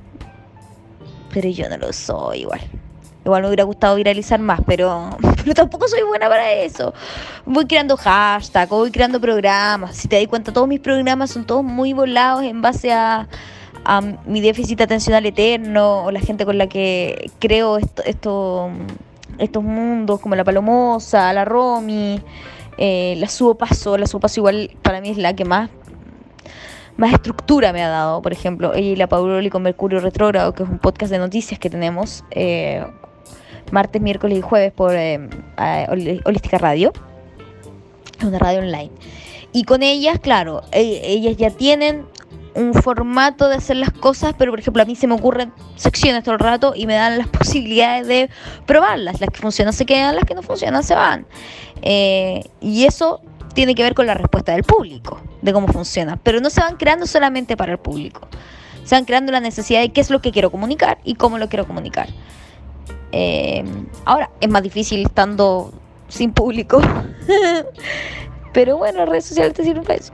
Pero 1.33 1.49
yo 1.49 1.69
no 1.69 1.77
lo 1.79 1.93
soy 1.93 2.41
igual. 2.41 2.61
Igual 3.25 3.43
me 3.43 3.49
hubiera 3.49 3.65
gustado 3.65 3.97
viralizar 3.97 4.39
más, 4.39 4.61
pero, 4.67 5.17
pero 5.47 5.55
tampoco 5.55 5.87
soy 5.89 6.03
buena 6.03 6.29
para 6.29 6.53
eso. 6.53 6.95
Voy 7.45 7.67
creando 7.67 7.97
hashtags, 7.97 8.71
voy 8.71 8.91
creando 8.91 9.21
programas. 9.21 9.97
Si 9.97 10.09
te 10.09 10.19
das 10.19 10.27
cuenta, 10.29 10.53
todos 10.53 10.67
mis 10.67 10.81
programas 10.81 11.31
son 11.31 11.45
todos 11.45 11.63
muy 11.63 11.93
volados 11.93 12.43
en 12.45 12.63
base 12.63 12.93
a, 12.93 13.29
a 13.85 14.01
mi 14.01 14.41
déficit 14.41 14.81
atencional 14.81 15.27
eterno 15.27 16.05
o 16.05 16.11
la 16.11 16.21
gente 16.21 16.45
con 16.45 16.59
la 16.59 16.67
que 16.67 17.31
creo 17.39 17.77
esto, 17.77 18.03
esto 18.05 18.71
estos 19.39 19.63
mundos 19.63 20.21
como 20.21 20.37
la 20.37 20.45
Palomosa, 20.45 21.33
la 21.33 21.45
Romy, 21.45 22.21
eh, 22.79 23.15
la 23.19 23.29
Subo 23.29 23.57
Paso. 23.57 23.99
La 23.99 24.07
Subo 24.07 24.21
Paso 24.21 24.41
igual 24.41 24.71
para 24.83 25.01
mí 25.01 25.11
es 25.11 25.19
la 25.19 25.35
que 25.35 25.45
más 25.45 25.71
más 26.97 27.13
estructura 27.13 27.73
me 27.73 27.83
ha 27.83 27.89
dado, 27.89 28.23
por 28.23 28.33
ejemplo, 28.33 28.77
y 28.77 28.95
la 28.95 29.09
Pauloli 29.09 29.51
con 29.51 29.63
Mercurio 29.63 29.99
Retrógrado, 29.99 30.55
que 30.55 30.63
es 30.63 30.69
un 30.69 30.79
podcast 30.79 31.11
de 31.11 31.19
noticias 31.19 31.59
que 31.59 31.69
tenemos, 31.69 32.25
eh, 32.31 32.87
martes, 33.73 34.01
miércoles 34.01 34.39
y 34.39 34.41
jueves 34.43 34.73
por 34.73 34.95
eh, 34.95 35.29
Holística 36.25 36.59
Radio. 36.59 36.93
Una 38.23 38.39
radio 38.39 38.61
online. 38.61 38.91
Y 39.53 39.65
con 39.65 39.83
ellas, 39.83 40.19
claro, 40.21 40.63
e, 40.73 41.01
ellas 41.05 41.37
ya 41.37 41.51
tienen 41.51 42.07
un 42.55 42.75
formato 42.75 43.49
de 43.49 43.57
hacer 43.57 43.77
las 43.77 43.91
cosas, 43.91 44.35
pero 44.39 44.53
por 44.53 44.61
ejemplo 44.61 44.83
a 44.83 44.87
mí 44.87 44.95
se 44.95 45.07
me 45.07 45.15
ocurren 45.15 45.53
secciones 45.77 46.23
todo 46.23 46.35
el 46.35 46.41
rato 46.41 46.73
y 46.75 46.87
me 46.87 46.95
dan 46.95 47.19
las 47.19 47.29
posibilidades 47.39 48.07
de 48.07 48.31
probarlas. 48.67 49.21
Las 49.21 49.31
que 49.31 49.41
funcionan 49.41 49.73
se 49.73 49.87
quedan, 49.87 50.15
las 50.15 50.25
que 50.25 50.35
no 50.35 50.43
funcionan 50.43 50.83
se 50.83 50.95
van. 50.95 51.27
Eh, 51.83 52.45
y 52.61 52.85
eso 52.85 53.21
tiene 53.55 53.75
que 53.75 53.83
ver 53.83 53.95
con 53.95 54.07
la 54.07 54.15
respuesta 54.15 54.53
del 54.53 54.65
público, 54.65 55.21
de 55.43 55.53
cómo 55.53 55.69
funciona. 55.69 56.19
Pero 56.23 56.41
no 56.41 56.51
se 56.51 56.61
van 56.61 56.77
creando 56.77 57.07
solamente 57.07 57.57
para 57.57 57.73
el 57.73 57.79
público. 57.79 58.29
Se 58.85 58.95
van 58.95 59.05
creando 59.05 59.33
la 59.33 59.41
necesidad 59.41 59.81
de 59.81 59.91
qué 59.91 60.01
es 60.01 60.11
lo 60.11 60.21
que 60.21 60.31
quiero 60.31 60.51
comunicar 60.51 60.99
y 61.05 61.15
cómo 61.15 61.39
lo 61.39 61.49
quiero 61.49 61.67
comunicar. 61.67 62.09
Eh, 63.17 63.65
ahora, 64.07 64.29
es 64.41 64.51
más 64.51 64.63
difícil 64.63 65.07
estando 65.07 65.73
sin 66.09 66.33
público. 66.33 66.83
Pero 68.53 68.77
bueno, 68.77 69.07
redes 69.07 69.27
sociales 69.27 69.55
te 69.55 69.63
sirven 69.63 69.85
para 69.85 70.01
eso. 70.01 70.13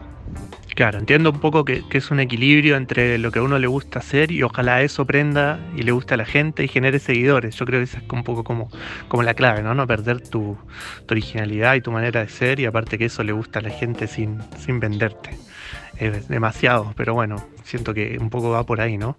Claro, 0.77 0.99
entiendo 0.99 1.31
un 1.31 1.41
poco 1.41 1.65
que, 1.65 1.83
es 1.91 2.11
un 2.11 2.21
equilibrio 2.21 2.77
entre 2.77 3.17
lo 3.19 3.33
que 3.33 3.39
a 3.39 3.43
uno 3.43 3.59
le 3.59 3.67
gusta 3.67 4.01
hacer 4.01 4.31
y 4.31 4.43
ojalá 4.43 4.83
eso 4.83 5.07
prenda 5.07 5.59
y 5.77 5.83
le 5.83 5.93
guste 5.93 6.15
a 6.15 6.17
la 6.19 6.27
gente 6.27 6.63
y 6.63 6.69
genere 6.69 6.99
seguidores. 6.99 7.57
Yo 7.57 7.65
creo 7.65 7.81
que 7.81 7.85
esa 7.85 7.99
es 7.99 8.05
un 8.11 8.23
poco 8.23 8.45
como, 8.45 8.71
como 9.09 9.23
la 9.23 9.33
clave, 9.33 9.63
¿no? 9.63 9.75
No 9.75 9.87
perder 9.87 10.21
tu, 10.21 10.59
originalidad 11.11 11.75
y 11.75 11.81
tu 11.81 11.91
manera 11.91 12.21
de 12.21 12.29
ser 12.29 12.61
y 12.61 12.67
aparte 12.67 12.99
que 12.99 13.07
eso 13.07 13.25
le 13.25 13.33
gusta 13.33 13.61
a 13.61 13.63
la 13.63 13.71
gente 13.71 14.07
sin, 14.07 14.41
sin 14.59 14.79
venderte. 14.79 15.31
Demasiado, 16.29 16.95
pero 16.97 17.13
bueno, 17.13 17.37
siento 17.63 17.93
que 17.93 18.17
un 18.19 18.31
poco 18.31 18.51
va 18.51 18.65
por 18.65 18.81
ahí, 18.81 18.97
¿no? 18.97 19.17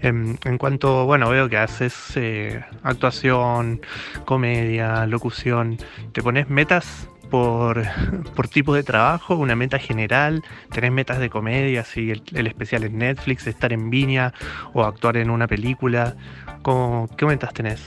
En, 0.00 0.38
en 0.44 0.58
cuanto, 0.58 1.06
bueno, 1.06 1.30
veo 1.30 1.48
que 1.48 1.56
haces 1.56 1.94
eh, 2.16 2.62
actuación, 2.82 3.80
comedia, 4.26 5.06
locución, 5.06 5.78
¿te 6.12 6.22
pones 6.22 6.50
metas 6.50 7.08
por, 7.30 7.82
por 8.36 8.48
tipo 8.48 8.74
de 8.74 8.82
trabajo, 8.82 9.36
una 9.36 9.56
meta 9.56 9.78
general, 9.78 10.42
tenés 10.72 10.92
metas 10.92 11.18
de 11.18 11.30
comedia, 11.30 11.84
si 11.84 12.10
el, 12.10 12.46
especial 12.46 12.84
en 12.84 12.98
Netflix, 12.98 13.46
estar 13.46 13.72
en 13.72 13.88
Viña 13.88 14.34
o 14.74 14.84
actuar 14.84 15.16
en 15.16 15.30
una 15.30 15.46
película, 15.46 16.16
¿cómo, 16.62 17.08
¿qué 17.16 17.24
metas 17.24 17.54
tenés? 17.54 17.80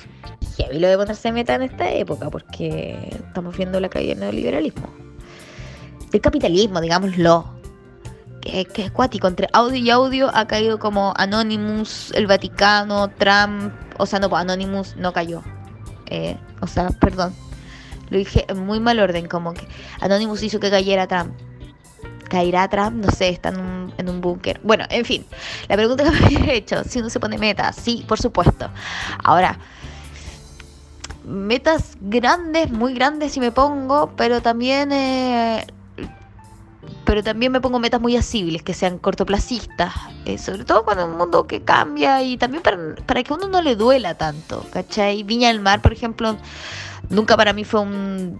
mí 0.72 0.80
lo 0.80 0.88
de 0.88 0.98
ponerse 0.98 1.32
meta 1.32 1.56
en 1.56 1.64
esta 1.64 1.92
época, 1.92 2.30
porque 2.30 3.10
estamos 3.12 3.56
viendo 3.56 3.80
la 3.80 3.90
caída 3.90 4.12
del 4.12 4.22
neoliberalismo. 4.22 4.88
Del 6.12 6.22
capitalismo, 6.22 6.80
digámoslo. 6.80 7.53
Que, 8.44 8.68
es 8.76 8.92
cuático, 8.92 9.28
entre 9.28 9.48
audio 9.54 9.78
y 9.78 9.90
audio 9.90 10.30
ha 10.36 10.46
caído 10.48 10.78
como 10.78 11.14
Anonymous, 11.16 12.12
el 12.12 12.28
Vaticano, 12.28 13.10
Trump, 13.18 13.74
o 13.98 14.06
sea, 14.06 14.20
no, 14.20 14.30
pues, 14.30 14.42
Anonymous 14.42 14.98
no 14.98 15.14
cayó. 15.14 15.42
Eh, 16.08 16.38
o 16.60 16.68
sea, 16.68 16.90
perdón, 16.90 17.34
lo 18.10 18.18
dije 18.18 18.46
en 18.50 18.66
muy 18.66 18.82
mal 18.82 19.00
orden, 19.00 19.28
como 19.28 19.54
que 19.54 19.66
Anonymous 20.02 20.44
hizo 20.44 20.60
que 20.60 20.70
cayera 20.70 21.08
Trump. 21.08 21.34
¿Caerá 22.30 22.68
Trump? 22.68 23.06
No 23.06 23.12
sé, 23.12 23.30
está 23.30 23.50
en 23.50 23.60
un, 23.60 23.94
en 23.98 24.10
un 24.10 24.20
búnker. 24.20 24.60
Bueno, 24.64 24.86
en 24.90 25.06
fin, 25.06 25.26
la 25.70 25.78
pregunta 25.78 26.04
que 26.12 26.12
me 26.12 26.26
había 26.26 26.54
hecho, 26.54 26.84
si 26.84 27.00
uno 27.00 27.10
se 27.10 27.20
pone 27.20 27.38
metas, 27.38 27.78
sí, 27.78 28.04
por 28.08 28.20
supuesto. 28.20 28.70
Ahora, 29.24 29.58
metas 31.24 31.96
grandes, 32.02 32.72
muy 32.72 32.94
grandes 32.94 33.32
si 33.32 33.40
me 33.40 33.52
pongo, 33.52 34.12
pero 34.18 34.42
también... 34.42 34.92
Eh, 34.92 35.66
pero 37.06 37.24
también 37.24 37.52
me 37.52 37.62
pongo 37.62 37.80
metas 37.80 38.00
muy 38.00 38.16
asibles, 38.16 38.64
que 38.64 38.74
sean 38.74 38.98
cortoplacistas, 38.98 39.94
eh, 40.26 40.38
sobre 40.38 40.66
todo 40.66 40.84
cuando 40.84 41.04
es 41.04 41.10
un 41.10 41.18
mundo 41.18 41.48
que 41.48 41.62
cambia 41.62 42.24
y 42.24 42.38
también 42.38 42.64
para, 42.64 43.24
que 43.24 43.34
uno 43.34 43.48
no 43.48 43.62
le 43.62 43.76
duela 43.76 44.16
tanto, 44.16 44.66
¿cachai? 44.72 45.24
Viña 45.24 45.50
del 45.50 45.60
Mar, 45.60 45.82
por 45.82 45.94
ejemplo, 45.94 46.38
Nunca 47.10 47.36
para 47.36 47.54
mí 47.54 47.64
fue 47.64 47.82
un, 47.82 48.40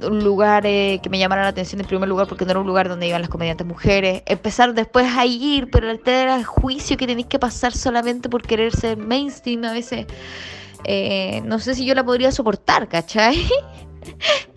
lugar 0.00 0.64
eh, 0.66 0.98
que 1.02 1.10
me 1.10 1.18
llamara 1.18 1.42
la 1.42 1.48
atención 1.48 1.80
en 1.80 1.86
primer 1.86 2.08
lugar 2.08 2.26
porque 2.26 2.44
no 2.44 2.52
era 2.52 2.60
un 2.60 2.66
lugar 2.66 2.88
donde 2.88 3.06
iban 3.06 3.20
las 3.20 3.30
comediantes 3.30 3.66
mujeres. 3.66 4.22
Empezar 4.26 4.74
después 4.74 5.06
a 5.16 5.26
ir, 5.26 5.68
pero 5.70 5.90
el 5.90 6.00
tener 6.00 6.28
el 6.30 6.44
juicio 6.44 6.96
que 6.96 7.06
tenéis 7.06 7.26
que 7.26 7.38
pasar 7.38 7.72
solamente 7.72 8.28
por 8.28 8.42
querer 8.42 8.74
ser 8.74 8.96
mainstream 8.96 9.64
a 9.64 9.72
veces, 9.72 10.06
eh, 10.84 11.42
no 11.44 11.58
sé 11.58 11.74
si 11.74 11.84
yo 11.84 11.94
la 11.94 12.04
podría 12.04 12.32
soportar, 12.32 12.88
¿cachai? 12.88 13.46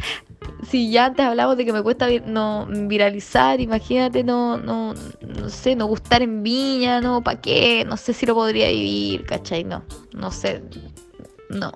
si 0.72 0.90
ya 0.90 1.08
antes 1.08 1.26
hablamos 1.26 1.58
de 1.58 1.66
que 1.66 1.74
me 1.74 1.84
cuesta 1.84 2.08
no 2.26 2.66
viralizar, 2.66 3.60
imagínate, 3.60 4.24
no, 4.24 4.56
no, 4.56 4.94
no 4.94 5.50
sé, 5.50 5.76
no 5.76 5.86
gustar 5.86 6.22
en 6.22 6.44
viña, 6.44 7.02
no, 7.02 7.22
¿para 7.22 7.42
qué? 7.42 7.84
No 7.86 7.98
sé 7.98 8.14
si 8.14 8.26
lo 8.26 8.36
podría 8.36 8.70
vivir, 8.70 9.26
¿cachai? 9.26 9.66
No, 9.66 9.84
no 10.14 10.32
sé, 10.32 10.64
no, 11.50 11.74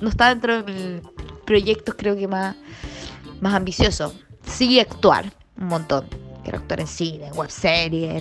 no, 0.00 0.08
está 0.08 0.28
dentro 0.28 0.62
de 0.62 1.02
proyectos 1.44 1.96
creo 1.98 2.14
que 2.14 2.28
más, 2.28 2.54
más 3.40 3.54
ambicioso. 3.54 4.14
Sí 4.46 4.78
actuar 4.78 5.32
un 5.58 5.66
montón. 5.66 6.06
Quiero 6.42 6.58
actuar 6.58 6.80
en 6.80 6.86
cine, 6.86 7.26
en 7.26 7.36
webserie, 7.36 8.18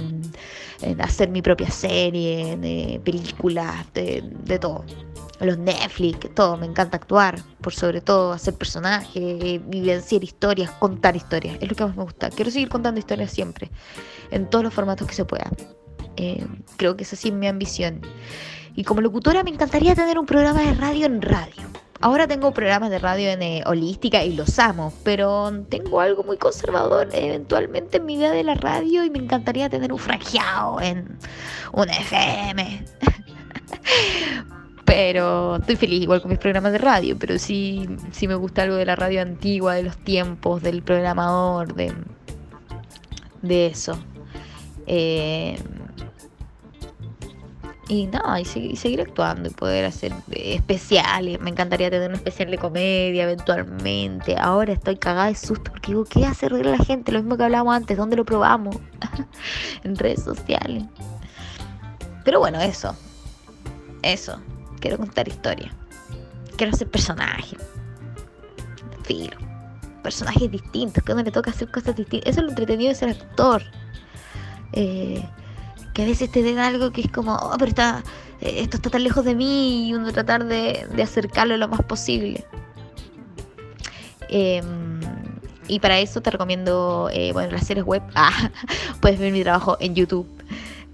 en, 0.81 1.01
hacer 1.01 1.29
mi 1.29 1.41
propia 1.41 1.69
serie, 1.69 2.51
en 2.51 2.63
eh, 2.63 3.01
películas, 3.03 3.85
de, 3.93 4.59
todo. 4.59 4.85
Los 5.39 5.57
Netflix, 5.57 6.33
todo. 6.35 6.57
Me 6.57 6.65
encanta 6.65 6.97
actuar, 6.97 7.41
por 7.61 7.73
sobre 7.73 8.01
todo 8.01 8.33
hacer 8.33 8.55
personajes, 8.55 9.61
vivenciar 9.69 10.23
historias, 10.23 10.71
contar 10.71 11.15
historias. 11.15 11.57
Es 11.61 11.69
lo 11.69 11.75
que 11.75 11.85
más 11.85 11.95
me 11.95 12.03
gusta. 12.03 12.29
Quiero 12.29 12.51
seguir 12.51 12.69
contando 12.69 12.99
historias 12.99 13.31
siempre, 13.31 13.69
en 14.31 14.49
todos 14.49 14.63
los 14.65 14.73
formatos 14.73 15.07
que 15.07 15.13
se 15.13 15.25
pueda. 15.25 15.49
Eh, 16.17 16.45
creo 16.75 16.97
que 16.97 17.03
esa 17.03 17.15
sí 17.15 17.29
es 17.29 17.33
mi 17.33 17.47
ambición. 17.47 18.01
Y 18.75 18.83
como 18.83 19.01
locutora 19.01 19.43
me 19.43 19.49
encantaría 19.49 19.95
tener 19.95 20.19
un 20.19 20.25
programa 20.25 20.61
de 20.61 20.73
radio 20.73 21.05
en 21.05 21.21
radio. 21.21 21.63
Ahora 22.01 22.27
tengo 22.27 22.53
programas 22.53 22.89
de 22.91 22.99
radio 22.99 23.29
en 23.29 23.41
eh, 23.41 23.63
holística 23.65 24.23
y 24.23 24.33
los 24.33 24.57
amo, 24.57 24.93
pero 25.03 25.51
tengo 25.67 25.99
algo 25.99 26.23
muy 26.23 26.37
conservador 26.37 27.09
eventualmente 27.11 27.97
en 27.97 28.05
mi 28.05 28.15
vida 28.15 28.31
de 28.31 28.43
la 28.43 28.55
radio 28.55 29.03
y 29.03 29.09
me 29.09 29.19
encantaría 29.19 29.69
tener 29.69 29.91
un 29.91 29.99
franjeado 29.99 30.79
en 30.79 31.17
una 31.73 31.91
FM. 31.91 32.85
pero 34.85 35.57
estoy 35.57 35.75
feliz 35.75 36.01
igual 36.01 36.21
con 36.21 36.31
mis 36.31 36.39
programas 36.39 36.71
de 36.71 36.77
radio, 36.77 37.17
pero 37.19 37.37
sí, 37.37 37.87
sí 38.11 38.29
me 38.29 38.35
gusta 38.35 38.63
algo 38.63 38.75
de 38.75 38.85
la 38.85 38.95
radio 38.95 39.21
antigua, 39.21 39.75
de 39.75 39.83
los 39.83 39.97
tiempos, 39.97 40.63
del 40.63 40.81
programador, 40.81 41.73
de, 41.75 41.93
de 43.41 43.67
eso. 43.67 43.99
Eh, 44.87 45.59
y 47.89 48.05
no, 48.05 48.37
y, 48.37 48.45
seguir, 48.45 49.01
actuando 49.01 49.49
y 49.49 49.51
poder 49.51 49.83
hacer 49.83 50.13
especiales. 50.29 51.41
Me 51.41 51.49
encantaría 51.49 51.89
tener 51.89 52.07
un 52.09 52.15
especial 52.15 52.51
de 52.51 52.59
comedia 52.59 53.23
eventualmente. 53.23 54.37
Ahora 54.37 54.73
estoy 54.73 54.95
cagada 54.95 55.27
de 55.27 55.35
susto 55.35 55.71
porque 55.71 55.87
digo, 55.87 56.05
¿qué 56.05 56.23
hace 56.23 56.47
reír 56.49 56.67
a 56.67 56.77
la 56.77 56.85
gente? 56.85 57.11
Lo 57.11 57.19
mismo 57.19 57.35
que 57.35 57.43
hablábamos 57.45 57.75
antes, 57.75 57.97
¿dónde 57.97 58.15
lo 58.15 58.25
probamos? 58.25 58.77
en 59.83 59.95
redes 59.95 60.23
sociales. 60.23 60.83
Pero 62.23 62.39
bueno, 62.39 62.61
eso. 62.61 62.95
eso. 64.03 64.39
Quiero 64.79 64.97
contar 64.97 65.27
historia. 65.27 65.73
Quiero 66.57 66.77
ser 66.77 66.91
personaje. 66.91 67.57
Filo. 69.01 69.35
Personajes 70.03 70.51
distintos, 70.51 71.03
que 71.03 71.11
a 71.11 71.15
uno 71.15 71.23
le 71.23 71.31
toca 71.31 71.49
hacer 71.49 71.71
cosas 71.71 71.95
distintas. 71.95 72.29
Eso 72.29 72.41
es 72.41 72.43
lo 72.43 72.49
entretenido 72.51 72.89
de 72.89 72.95
ser 72.95 73.09
actor. 73.09 73.63
Eh, 74.73 75.27
que 75.93 76.03
a 76.03 76.05
veces 76.05 76.31
te 76.31 76.43
den 76.43 76.59
algo 76.59 76.91
que 76.91 77.01
es 77.01 77.11
como, 77.11 77.35
oh, 77.35 77.55
pero 77.57 77.69
está, 77.69 78.03
eh, 78.41 78.61
esto 78.61 78.77
está 78.77 78.89
tan 78.89 79.03
lejos 79.03 79.25
de 79.25 79.35
mí 79.35 79.87
y 79.87 79.93
uno 79.93 80.11
tratar 80.11 80.45
de, 80.45 80.87
de 80.93 81.03
acercarlo 81.03 81.57
lo 81.57 81.67
más 81.67 81.81
posible. 81.83 82.45
Em, 84.29 84.99
y 85.67 85.79
para 85.79 85.99
eso 85.99 86.21
te 86.21 86.31
recomiendo, 86.31 87.09
eh, 87.11 87.31
bueno, 87.33 87.51
las 87.51 87.65
series 87.65 87.85
web. 87.85 88.01
Ah, 88.15 88.51
puedes 89.01 89.19
ver 89.19 89.31
mi 89.31 89.43
trabajo 89.43 89.77
en 89.79 89.95
YouTube. 89.95 90.27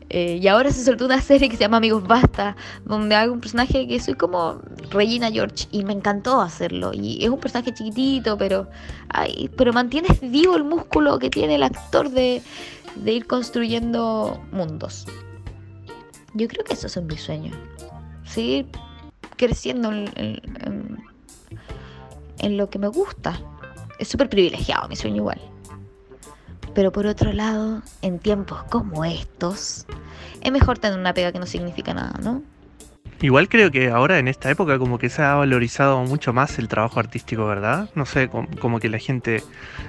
Eh, 0.09 0.39
y 0.41 0.47
ahora 0.47 0.71
se 0.71 0.83
soltó 0.83 1.05
una 1.05 1.19
serie 1.19 1.49
que 1.49 1.55
se 1.55 1.61
llama 1.61 1.77
Amigos 1.77 2.07
Basta, 2.07 2.55
donde 2.85 3.15
hago 3.15 3.33
un 3.33 3.41
personaje 3.41 3.87
que 3.87 3.99
soy 3.99 4.13
como 4.13 4.61
Regina 4.91 5.31
George 5.31 5.67
y 5.71 5.83
me 5.83 5.93
encantó 5.93 6.41
hacerlo. 6.41 6.91
Y 6.93 7.23
es 7.23 7.29
un 7.29 7.39
personaje 7.39 7.73
chiquitito, 7.73 8.37
pero, 8.37 8.69
ay, 9.09 9.49
pero 9.57 9.73
mantienes 9.73 10.21
vivo 10.21 10.55
el 10.55 10.63
músculo 10.63 11.17
que 11.17 11.29
tiene 11.29 11.55
el 11.55 11.63
actor 11.63 12.09
de, 12.09 12.41
de 12.95 13.13
ir 13.13 13.25
construyendo 13.25 14.39
mundos. 14.51 15.05
Yo 16.33 16.47
creo 16.47 16.63
que 16.63 16.73
eso 16.73 16.87
es 16.87 17.01
mi 17.01 17.17
sueño. 17.17 17.51
Seguir 18.25 18.67
creciendo 19.37 19.91
en, 19.91 20.11
en, 20.15 21.03
en 22.39 22.57
lo 22.57 22.69
que 22.69 22.77
me 22.77 22.87
gusta. 22.87 23.39
Es 23.99 24.09
súper 24.09 24.29
privilegiado 24.29 24.87
mi 24.87 24.95
sueño 24.95 25.17
igual. 25.17 25.41
Pero 26.75 26.91
por 26.91 27.07
otro 27.07 27.31
lado, 27.31 27.81
en 28.01 28.19
tiempos 28.19 28.61
como 28.63 29.05
estos, 29.05 29.87
es 30.41 30.51
mejor 30.51 30.77
tener 30.77 30.99
una 30.99 31.13
pega 31.13 31.31
que 31.31 31.39
no 31.39 31.45
significa 31.45 31.93
nada, 31.93 32.19
¿no? 32.21 32.43
Igual 33.21 33.47
creo 33.47 33.71
que 33.71 33.89
ahora 33.89 34.19
en 34.19 34.27
esta 34.27 34.51
época 34.51 34.77
como 34.77 34.99
que 34.99 35.09
se 35.09 35.21
ha 35.21 35.35
valorizado 35.35 36.03
mucho 36.03 36.33
más 36.33 36.59
el 36.59 36.67
trabajo 36.67 36.99
artístico, 36.99 37.45
¿verdad? 37.45 37.89
No 37.95 38.05
sé, 38.05 38.27
como, 38.27 38.79
que 38.81 38.89
la 38.89 38.99
gente 38.99 39.41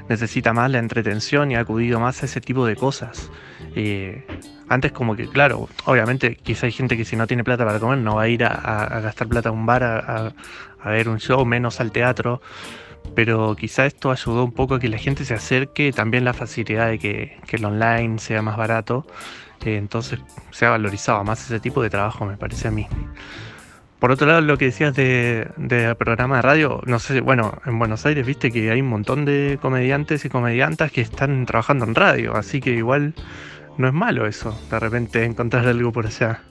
necesita 0.08 0.52
más 0.52 0.70
la 0.70 0.78
entretención 0.78 1.50
y 1.50 1.56
ha 1.56 1.60
acudido 1.60 1.98
más 1.98 2.22
a 2.22 2.26
ese 2.26 2.40
tipo 2.40 2.64
de 2.64 2.76
cosas. 2.76 3.30
Eh, 3.74 4.24
antes 4.68 4.92
como 4.92 5.16
que, 5.16 5.28
claro, 5.28 5.68
obviamente 5.86 6.36
quizá 6.36 6.66
hay 6.66 6.72
gente 6.72 6.96
que 6.96 7.04
si 7.04 7.16
no 7.16 7.26
tiene 7.26 7.42
plata 7.42 7.66
para 7.66 7.80
comer 7.80 7.98
no 7.98 8.14
va 8.14 8.22
a 8.22 8.28
ir 8.28 8.44
a, 8.44 9.00
gastar 9.00 9.26
plata 9.26 9.48
a 9.48 9.52
un 9.52 9.66
bar 9.66 9.82
a, 9.82 10.32
a 10.80 10.90
ver 10.90 11.08
un 11.08 11.18
show, 11.18 11.44
menos 11.44 11.80
al 11.80 11.90
teatro 11.90 12.40
pero 13.14 13.54
quizá 13.56 13.86
esto 13.86 14.10
ayudó 14.10 14.44
un 14.44 14.52
poco 14.52 14.74
a 14.74 14.80
que 14.80 14.88
la 14.88 14.98
gente 14.98 15.24
se 15.24 15.34
acerque, 15.34 15.92
también 15.92 16.24
la 16.24 16.32
facilidad 16.34 16.88
de 16.88 16.98
que, 16.98 17.38
el 17.50 17.64
online 17.64 18.18
sea 18.18 18.42
más 18.42 18.56
barato, 18.56 19.06
eh, 19.64 19.76
entonces 19.76 20.20
se 20.50 20.66
ha 20.66 20.70
valorizado 20.70 21.24
más 21.24 21.44
ese 21.44 21.60
tipo 21.60 21.82
de 21.82 21.90
trabajo, 21.90 22.26
me 22.26 22.36
parece 22.36 22.68
a 22.68 22.70
mí. 22.70 22.86
Por 23.98 24.10
otro 24.10 24.26
lado, 24.26 24.42
lo 24.42 24.58
que 24.58 24.66
decías 24.66 24.94
de, 24.94 25.48
de, 25.56 25.94
programa 25.94 26.36
de 26.36 26.42
radio, 26.42 26.82
no 26.84 26.98
sé, 26.98 27.20
bueno, 27.22 27.58
en 27.64 27.78
Buenos 27.78 28.04
Aires 28.04 28.26
viste 28.26 28.52
que 28.52 28.70
hay 28.70 28.82
un 28.82 28.88
montón 28.88 29.24
de 29.24 29.58
comediantes 29.60 30.24
y 30.24 30.28
comediantas 30.28 30.92
que 30.92 31.00
están 31.00 31.46
trabajando 31.46 31.86
en 31.86 31.94
radio, 31.94 32.36
así 32.36 32.60
que 32.60 32.70
igual 32.70 33.14
no 33.78 33.88
es 33.88 33.94
malo 33.94 34.26
eso, 34.26 34.58
de 34.70 34.78
repente 34.78 35.24
encontrar 35.24 35.66
algo 35.66 35.92
por 35.92 36.06
allá 36.06 36.42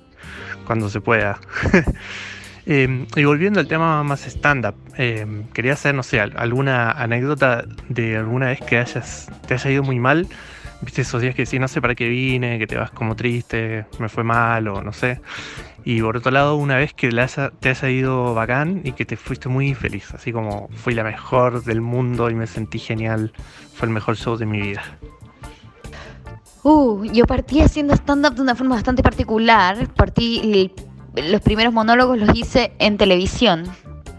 cuando 0.66 0.90
se 0.90 1.02
pueda. 1.02 1.40
Em, 2.68 3.06
y 3.16 3.24
volviendo 3.26 3.60
al 3.60 3.68
tema 3.68 4.04
más 4.04 4.26
stand-up, 4.26 4.76
em, 4.98 5.44
quería 5.54 5.74
hacer, 5.74 5.94
no 5.94 6.02
sé, 6.02 6.20
alguna 6.20 6.92
anécdota 6.92 7.66
de 7.90 8.18
alguna 8.18 8.48
vez 8.48 8.60
que 8.62 8.80
hayas, 8.80 9.30
te 9.48 9.54
haya 9.54 9.72
ido 9.72 9.84
muy 9.84 10.00
mal. 10.00 10.28
Viste 10.82 11.04
esos 11.04 11.22
días 11.22 11.36
que 11.36 11.46
sí, 11.46 11.60
no 11.60 11.68
sé 11.68 11.80
para 11.80 11.96
qué 11.96 12.10
vine, 12.10 12.60
que 12.60 12.68
te 12.68 12.76
vas 12.76 12.92
como 12.92 13.16
triste, 13.16 13.86
me 14.00 14.10
fue 14.10 14.24
mal 14.24 14.68
o 14.68 14.82
no 14.82 14.92
sé. 14.94 15.22
Y 15.84 16.02
por 16.02 16.18
otro 16.18 16.32
lado, 16.32 16.56
una 16.56 16.78
vez 16.78 16.94
que 16.94 17.10
te 17.60 17.70
haya 17.70 17.90
ido 17.90 18.34
bacán 18.34 18.82
y 18.84 18.94
que 18.94 19.06
te 19.06 19.16
fuiste 19.16 19.48
muy 19.48 19.76
feliz, 19.76 20.14
así 20.14 20.32
como 20.32 20.68
fui 20.74 20.96
la 20.96 21.04
mejor 21.04 21.64
del 21.64 21.82
mundo 21.82 22.30
y 22.30 22.34
me 22.34 22.48
sentí 22.48 22.80
genial, 22.80 23.32
fue 23.76 23.88
el 23.88 23.94
mejor 23.94 24.18
show 24.18 24.38
de 24.38 24.48
mi 24.48 24.60
vida. 24.60 24.84
Uh, 26.64 27.06
yo 27.06 27.28
partí 27.28 27.62
haciendo 27.62 27.94
stand-up 27.94 28.34
de 28.34 28.42
una 28.42 28.56
forma 28.56 28.74
bastante 28.74 29.04
particular. 29.04 29.88
Partí 29.94 30.72
los 31.16 31.42
primeros 31.42 31.74
monólogos 31.74 32.18
los 32.18 32.36
hice 32.36 32.74
en 32.80 32.98
televisión, 32.98 33.64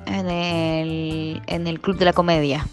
en 0.07 0.29
el, 0.29 1.43
en 1.47 1.67
el 1.67 1.81
Club 1.81 1.97
de 1.97 2.05
la 2.05 2.13
Comedia. 2.13 2.67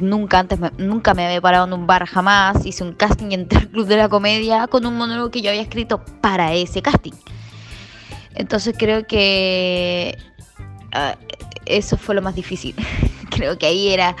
Nunca 0.00 0.38
antes, 0.38 0.58
me, 0.58 0.70
nunca 0.78 1.14
me 1.14 1.26
había 1.26 1.40
parado 1.40 1.66
en 1.66 1.72
un 1.72 1.86
bar 1.86 2.06
jamás. 2.06 2.64
Hice 2.64 2.84
un 2.84 2.92
casting 2.92 3.32
entre 3.32 3.60
el 3.60 3.68
Club 3.68 3.86
de 3.86 3.96
la 3.96 4.08
Comedia 4.08 4.66
con 4.68 4.86
un 4.86 4.96
monólogo 4.96 5.30
que 5.30 5.42
yo 5.42 5.50
había 5.50 5.62
escrito 5.62 6.04
para 6.20 6.54
ese 6.54 6.82
casting. 6.82 7.12
Entonces 8.34 8.74
creo 8.78 9.06
que 9.06 10.16
uh, 10.94 11.16
eso 11.66 11.96
fue 11.96 12.14
lo 12.14 12.22
más 12.22 12.34
difícil. 12.34 12.74
creo 13.30 13.58
que 13.58 13.66
ahí 13.66 13.88
era 13.88 14.16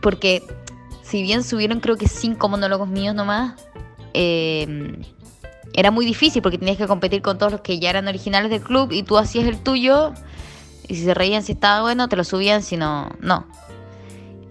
porque 0.00 0.42
si 1.02 1.22
bien 1.22 1.42
subieron 1.42 1.80
creo 1.80 1.96
que 1.96 2.08
cinco 2.08 2.48
monólogos 2.48 2.88
míos 2.88 3.14
nomás, 3.14 3.54
eh, 4.14 4.98
era 5.74 5.90
muy 5.90 6.06
difícil 6.06 6.42
porque 6.42 6.58
tenías 6.58 6.76
que 6.76 6.86
competir 6.86 7.22
con 7.22 7.38
todos 7.38 7.52
los 7.52 7.60
que 7.60 7.78
ya 7.78 7.90
eran 7.90 8.08
originales 8.08 8.50
del 8.50 8.62
club 8.62 8.92
y 8.92 9.02
tú 9.02 9.18
hacías 9.18 9.46
el 9.46 9.58
tuyo 9.58 10.12
y 10.88 10.94
si 10.94 11.04
se 11.04 11.14
reían 11.14 11.42
si 11.42 11.52
estaba 11.52 11.82
bueno 11.82 12.08
te 12.08 12.16
lo 12.16 12.24
subían, 12.24 12.62
si 12.62 12.76
no, 12.76 13.10
no. 13.20 13.46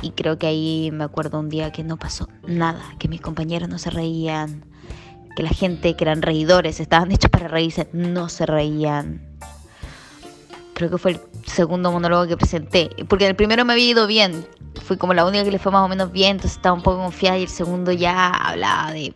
Y 0.02 0.12
creo 0.12 0.38
que 0.38 0.48
ahí 0.48 0.90
me 0.94 1.04
acuerdo 1.04 1.40
un 1.40 1.50
día 1.50 1.72
que 1.72 1.84
no 1.84 1.98
pasó 1.98 2.30
nada, 2.46 2.84
que 3.00 3.08
mis 3.08 3.20
compañeros 3.20 3.68
no 3.68 3.80
se 3.80 3.90
reían, 3.90 4.64
que 5.36 5.44
la 5.44 5.50
gente 5.50 5.96
que 5.96 6.04
eran 6.04 6.22
reidores, 6.22 6.80
estaban 6.80 7.12
hechos 7.14 7.32
para 7.32 7.48
reírse, 7.48 7.90
no 7.94 8.30
se 8.30 8.46
reían. 8.46 9.22
Creo 10.76 10.92
que 10.92 11.00
fue 11.00 11.12
el 11.12 11.22
segundo 11.46 11.92
monólogo 11.92 12.28
que 12.28 12.38
presenté, 12.38 12.90
porque 13.08 13.26
el 13.26 13.36
primero 13.36 13.66
me 13.66 13.74
había 13.74 13.90
ido 13.90 14.06
bien, 14.06 14.48
fui 14.84 14.98
como 14.98 15.16
la 15.16 15.26
única 15.26 15.44
que 15.44 15.52
le 15.52 15.58
fue 15.58 15.72
más 15.72 15.84
o 15.84 15.88
menos 15.88 16.12
bien, 16.12 16.32
entonces 16.32 16.58
estaba 16.58 16.76
un 16.76 16.84
poco 16.84 16.98
confiada 16.98 17.40
y 17.40 17.44
el 17.44 17.50
segundo 17.50 17.92
ya 17.92 18.30
hablaba 18.30 18.92
de 18.92 19.16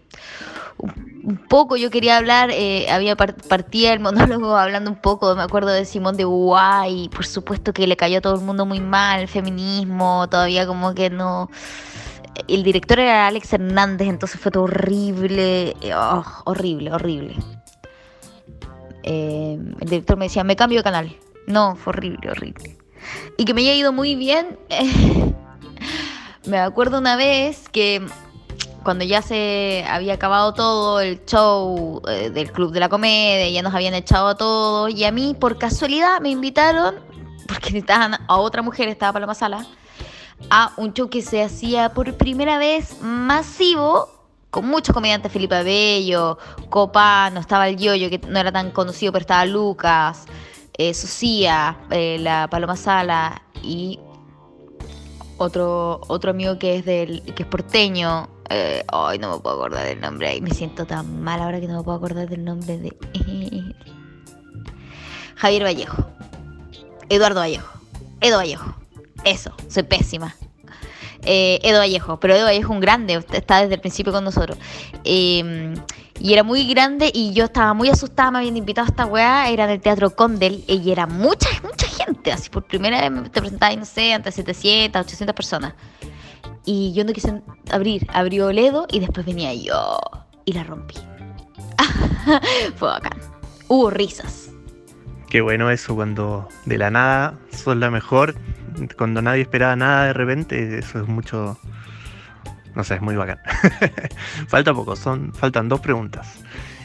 un 0.77 1.37
poco 1.37 1.75
yo 1.77 1.89
quería 1.89 2.17
hablar, 2.17 2.49
eh, 2.51 2.89
había 2.89 3.15
partía 3.15 3.93
el 3.93 3.99
monólogo 3.99 4.57
hablando 4.57 4.89
un 4.89 4.97
poco, 4.97 5.35
me 5.35 5.43
acuerdo 5.43 5.69
de 5.69 5.85
Simón 5.85 6.17
de 6.17 6.25
Uruguay, 6.25 7.09
por 7.13 7.25
supuesto 7.25 7.73
que 7.73 7.87
le 7.87 7.95
cayó 7.97 8.19
a 8.19 8.21
todo 8.21 8.35
el 8.35 8.41
mundo 8.41 8.65
muy 8.65 8.79
mal, 8.79 9.21
el 9.21 9.27
feminismo, 9.27 10.27
todavía 10.29 10.65
como 10.65 10.93
que 10.93 11.09
no... 11.09 11.49
El 12.47 12.63
director 12.63 12.99
era 12.99 13.27
Alex 13.27 13.53
Hernández, 13.53 14.07
entonces 14.07 14.39
fue 14.39 14.51
todo 14.51 14.63
horrible, 14.63 15.75
oh, 15.93 16.23
horrible, 16.45 16.91
horrible. 16.91 17.35
Eh, 19.03 19.59
el 19.79 19.89
director 19.89 20.17
me 20.17 20.25
decía, 20.25 20.43
me 20.43 20.55
cambio 20.55 20.79
de 20.79 20.83
canal. 20.83 21.15
No, 21.45 21.75
fue 21.75 21.91
horrible, 21.91 22.31
horrible. 22.31 22.77
Y 23.37 23.45
que 23.45 23.53
me 23.53 23.61
haya 23.61 23.73
ido 23.73 23.91
muy 23.91 24.15
bien. 24.15 24.57
me 26.45 26.59
acuerdo 26.59 26.99
una 26.99 27.15
vez 27.15 27.67
que 27.69 28.01
cuando 28.83 29.05
ya 29.05 29.21
se 29.21 29.85
había 29.87 30.13
acabado 30.13 30.53
todo 30.53 30.99
el 30.99 31.23
show 31.25 32.01
eh, 32.07 32.29
del 32.29 32.51
Club 32.51 32.71
de 32.71 32.79
la 32.79 32.89
Comedia, 32.89 33.49
ya 33.49 33.61
nos 33.61 33.73
habían 33.73 33.93
echado 33.93 34.27
a 34.27 34.35
todos, 34.35 34.91
y 34.93 35.03
a 35.05 35.11
mí 35.11 35.35
por 35.39 35.57
casualidad 35.57 36.19
me 36.21 36.29
invitaron, 36.29 36.95
porque 37.47 37.71
necesitaban 37.71 38.15
a 38.27 38.37
otra 38.37 38.61
mujer, 38.61 38.89
estaba 38.89 39.13
Paloma 39.13 39.35
Sala, 39.35 39.65
a 40.49 40.73
un 40.77 40.93
show 40.93 41.09
que 41.09 41.21
se 41.21 41.43
hacía 41.43 41.93
por 41.93 42.15
primera 42.17 42.57
vez 42.57 43.01
masivo, 43.01 44.09
con 44.49 44.67
muchos 44.67 44.93
comediantes, 44.93 45.31
Felipe 45.31 45.63
Bello, 45.63 46.37
Copano, 46.69 47.39
estaba 47.39 47.69
el 47.69 47.77
Yoyo, 47.77 48.09
que 48.09 48.19
no 48.27 48.39
era 48.39 48.51
tan 48.51 48.71
conocido, 48.71 49.13
pero 49.13 49.21
estaba 49.21 49.45
Lucas, 49.45 50.25
eh, 50.77 50.93
Sucía, 50.93 51.77
eh, 51.89 52.17
la 52.19 52.49
Paloma 52.49 52.75
Sala 52.75 53.43
y 53.63 53.99
otro, 55.41 56.01
otro 56.07 56.31
amigo 56.31 56.57
que 56.57 56.77
es 56.77 56.85
del, 56.85 57.21
que 57.35 57.43
es 57.43 57.49
porteño, 57.49 58.29
eh, 58.49 58.83
ay, 58.91 59.17
no 59.19 59.35
me 59.35 59.41
puedo 59.41 59.55
acordar 59.55 59.85
del 59.85 60.01
nombre. 60.01 60.27
Ay, 60.27 60.41
me 60.41 60.51
siento 60.51 60.85
tan 60.85 61.21
mal 61.21 61.41
ahora 61.41 61.59
que 61.59 61.67
no 61.67 61.77
me 61.77 61.83
puedo 61.83 61.97
acordar 61.97 62.27
del 62.29 62.43
nombre 62.43 62.77
de. 62.77 62.95
Javier 65.35 65.63
Vallejo. 65.63 66.05
Eduardo 67.09 67.39
Vallejo. 67.39 67.79
Edo 68.19 68.37
Vallejo. 68.37 68.75
Eso, 69.23 69.51
soy 69.67 69.83
pésima. 69.83 70.35
Eh, 71.23 71.59
Edo 71.63 71.79
Vallejo, 71.79 72.19
pero 72.19 72.35
Edo 72.35 72.45
Vallejo 72.45 72.65
es 72.65 72.69
un 72.69 72.79
grande, 72.79 73.23
está 73.31 73.61
desde 73.61 73.75
el 73.75 73.81
principio 73.81 74.11
con 74.11 74.23
nosotros. 74.23 74.57
Em, 75.03 75.75
y 76.19 76.33
era 76.33 76.43
muy 76.43 76.67
grande 76.67 77.11
y 77.13 77.33
yo 77.33 77.45
estaba 77.45 77.73
muy 77.73 77.89
asustada, 77.89 78.31
me 78.31 78.39
habían 78.39 78.57
invitado 78.57 78.85
a 78.85 78.89
esta 78.89 79.05
weá, 79.05 79.49
era 79.49 79.65
en 79.65 79.71
el 79.71 79.81
Teatro 79.81 80.15
Condel 80.15 80.63
y 80.67 80.91
era 80.91 81.07
mucha, 81.07 81.49
mucha 81.63 81.87
así 82.31 82.49
por 82.49 82.65
primera 82.65 83.09
vez 83.09 83.31
te 83.31 83.41
presentaba, 83.41 83.75
no 83.75 83.85
sé, 83.85 84.13
ante 84.13 84.31
700, 84.31 85.01
800 85.01 85.35
personas. 85.35 85.73
Y 86.65 86.93
yo 86.93 87.03
no 87.03 87.13
quise 87.13 87.41
abrir, 87.71 88.05
abrió 88.13 88.51
Ledo 88.51 88.85
y 88.89 88.99
después 88.99 89.25
venía 89.25 89.53
yo 89.53 89.99
y 90.45 90.53
la 90.53 90.63
rompí. 90.63 90.95
Fue 92.75 92.87
bacán. 92.87 93.19
Hubo 93.67 93.89
risas. 93.89 94.49
Qué 95.29 95.41
bueno 95.41 95.71
eso, 95.71 95.95
cuando 95.95 96.49
de 96.65 96.77
la 96.77 96.91
nada 96.91 97.39
sos 97.51 97.77
la 97.77 97.89
mejor, 97.89 98.35
cuando 98.97 99.21
nadie 99.21 99.43
esperaba 99.43 99.75
nada 99.75 100.05
de 100.07 100.13
repente, 100.13 100.77
eso 100.77 101.01
es 101.01 101.07
mucho, 101.07 101.57
no 102.75 102.83
sé, 102.83 102.95
es 102.95 103.01
muy 103.01 103.15
bacán. 103.15 103.39
Falta 104.47 104.73
poco, 104.73 104.95
son, 104.95 105.33
faltan 105.33 105.69
dos 105.69 105.79
preguntas. 105.79 106.39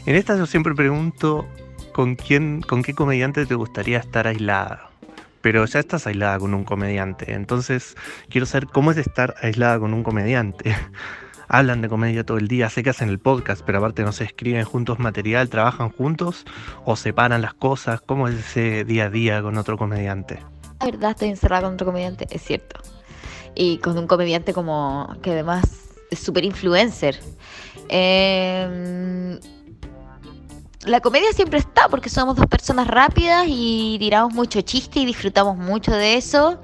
En 0.06 0.14
esta 0.14 0.36
yo 0.36 0.46
siempre 0.46 0.74
pregunto 0.74 1.48
con 1.92 2.14
quién, 2.14 2.60
con 2.62 2.82
qué 2.82 2.94
comediante 2.94 3.46
te 3.46 3.54
gustaría 3.56 3.98
estar 3.98 4.28
aislada. 4.28 4.90
Pero 5.46 5.64
ya 5.64 5.78
estás 5.78 6.08
aislada 6.08 6.40
con 6.40 6.54
un 6.54 6.64
comediante. 6.64 7.32
Entonces, 7.32 7.94
quiero 8.28 8.46
saber 8.46 8.66
cómo 8.66 8.90
es 8.90 8.96
estar 8.96 9.36
aislada 9.40 9.78
con 9.78 9.94
un 9.94 10.02
comediante. 10.02 10.74
Hablan 11.48 11.82
de 11.82 11.88
comedia 11.88 12.26
todo 12.26 12.38
el 12.38 12.48
día, 12.48 12.68
sé 12.68 12.82
que 12.82 12.90
hacen 12.90 13.10
el 13.10 13.20
podcast, 13.20 13.62
pero 13.64 13.78
aparte 13.78 14.02
no 14.02 14.10
se 14.10 14.24
escriben 14.24 14.64
juntos 14.64 14.98
material, 14.98 15.48
trabajan 15.48 15.90
juntos 15.90 16.44
o 16.84 16.96
separan 16.96 17.42
las 17.42 17.54
cosas. 17.54 18.00
¿Cómo 18.00 18.26
es 18.26 18.34
ese 18.34 18.84
día 18.84 19.04
a 19.04 19.10
día 19.10 19.40
con 19.40 19.56
otro 19.56 19.78
comediante? 19.78 20.40
La 20.80 20.86
verdad, 20.86 21.10
estoy 21.12 21.28
encerrada 21.28 21.62
con 21.62 21.74
otro 21.74 21.86
comediante, 21.86 22.26
es 22.28 22.42
cierto. 22.42 22.80
Y 23.54 23.78
con 23.78 23.96
un 23.96 24.08
comediante 24.08 24.52
como 24.52 25.16
que 25.22 25.30
además 25.30 25.62
es 26.10 26.18
súper 26.18 26.44
influencer. 26.44 27.20
Eh, 27.88 29.38
la 30.86 31.00
comedia 31.00 31.32
siempre 31.32 31.58
está 31.58 31.88
porque 31.88 32.08
somos 32.08 32.36
dos 32.36 32.46
personas 32.46 32.86
rápidas 32.86 33.46
y 33.48 33.96
tiramos 33.98 34.32
mucho 34.32 34.60
chiste 34.60 35.00
y 35.00 35.06
disfrutamos 35.06 35.56
mucho 35.56 35.90
de 35.90 36.14
eso. 36.14 36.60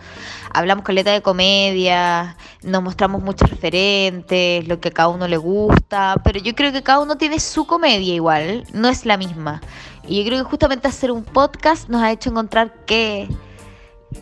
Hablamos 0.54 0.84
con 0.84 0.94
letra 0.94 1.12
de 1.12 1.22
comedia, 1.22 2.36
nos 2.62 2.82
mostramos 2.82 3.20
muchos 3.20 3.50
referentes, 3.50 4.66
lo 4.68 4.80
que 4.80 4.88
a 4.88 4.92
cada 4.92 5.08
uno 5.08 5.26
le 5.26 5.38
gusta, 5.38 6.20
pero 6.22 6.38
yo 6.38 6.54
creo 6.54 6.72
que 6.72 6.82
cada 6.82 7.00
uno 7.00 7.16
tiene 7.16 7.40
su 7.40 7.66
comedia 7.66 8.14
igual, 8.14 8.64
no 8.72 8.88
es 8.88 9.04
la 9.04 9.16
misma. 9.16 9.60
Y 10.06 10.22
yo 10.22 10.28
creo 10.28 10.44
que 10.44 10.50
justamente 10.50 10.86
hacer 10.86 11.10
un 11.10 11.24
podcast 11.24 11.88
nos 11.88 12.00
ha 12.02 12.12
hecho 12.12 12.30
encontrar 12.30 12.72
que, 12.86 13.28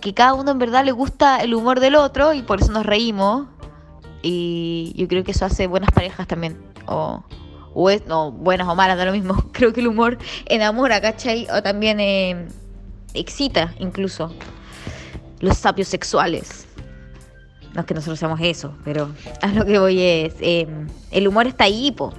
que 0.01 0.15
cada 0.15 0.33
uno 0.33 0.51
en 0.51 0.59
verdad 0.59 0.83
le 0.83 0.93
gusta 0.93 1.39
el 1.39 1.55
humor 1.55 1.79
del 1.79 1.97
otro 1.97 2.33
y 2.33 2.43
por 2.43 2.63
eso 2.63 2.73
nos 2.73 2.87
reímos. 2.87 3.49
Y 4.23 4.95
yo 4.97 5.09
creo 5.09 5.25
que 5.25 5.33
eso 5.33 5.45
hace 5.45 5.67
buenas 5.67 5.91
parejas 5.91 6.27
también. 6.27 6.59
O 7.81 7.89
es, 7.89 8.07
no, 8.07 8.31
buenas 8.31 8.69
o 8.69 8.75
malas, 8.75 8.99
da 8.99 9.07
lo 9.07 9.13
mismo. 9.13 9.35
Creo 9.53 9.73
que 9.73 9.81
el 9.81 9.89
humor 9.89 10.19
enamora, 10.47 11.01
¿cachai? 11.01 11.47
O 11.51 11.63
también 11.63 11.99
eh, 12.01 12.47
excita 13.15 13.75
incluso 13.79 14.35
los 15.41 15.57
sapios 15.57 15.89
sexuales. 15.89 16.67
No 17.75 17.81
es 17.81 17.87
que 17.87 17.95
nosotros 17.95 18.19
seamos 18.19 18.41
eso, 18.43 18.75
pero 18.85 19.15
a 19.43 19.47
lo 19.49 19.65
que 19.65 19.79
voy 19.79 20.03
es, 20.03 20.35
eh, 20.41 20.67
el 21.11 21.29
humor 21.29 21.47
está 21.47 21.65
ahí, 21.65 21.91
po, 21.93 22.13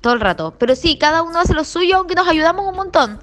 todo 0.00 0.14
el 0.14 0.20
rato. 0.20 0.54
Pero 0.58 0.74
sí, 0.74 0.98
cada 0.98 1.22
uno 1.22 1.38
hace 1.38 1.54
lo 1.54 1.62
suyo, 1.62 1.98
aunque 1.98 2.16
nos 2.16 2.26
ayudamos 2.26 2.66
un 2.66 2.74
montón, 2.74 3.20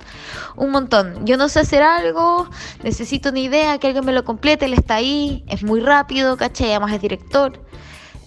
un 0.55 0.71
montón. 0.71 1.25
Yo 1.25 1.35
no 1.35 1.49
sé 1.49 1.59
hacer 1.59 1.83
algo, 1.83 2.49
necesito 2.83 3.29
una 3.29 3.39
idea, 3.39 3.77
que 3.79 3.87
alguien 3.87 4.05
me 4.05 4.13
lo 4.13 4.23
complete, 4.23 4.65
él 4.65 4.73
está 4.73 4.95
ahí, 4.95 5.43
es 5.49 5.61
muy 5.63 5.81
rápido, 5.81 6.37
¿cachai? 6.37 6.69
Además 6.69 6.93
es 6.93 7.01
director, 7.01 7.61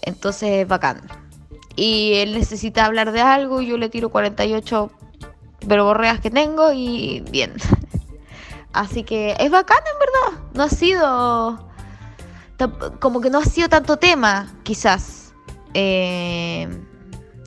entonces 0.02 0.68
bacán 0.68 1.23
y 1.76 2.14
él 2.14 2.34
necesita 2.34 2.84
hablar 2.84 3.12
de 3.12 3.20
algo, 3.20 3.60
yo 3.60 3.78
le 3.78 3.88
tiro 3.88 4.10
48 4.10 4.90
verborreas 5.66 6.20
que 6.20 6.30
tengo 6.30 6.72
y 6.72 7.24
bien. 7.30 7.54
Así 8.72 9.04
que 9.04 9.36
es 9.38 9.50
bacán 9.50 9.78
en 9.78 9.98
verdad. 9.98 10.44
No 10.54 10.64
ha 10.64 10.68
sido 10.68 11.68
como 13.00 13.20
que 13.20 13.30
no 13.30 13.38
ha 13.38 13.44
sido 13.44 13.68
tanto 13.68 13.96
tema, 13.96 14.52
quizás. 14.62 15.34
Eh, 15.74 16.68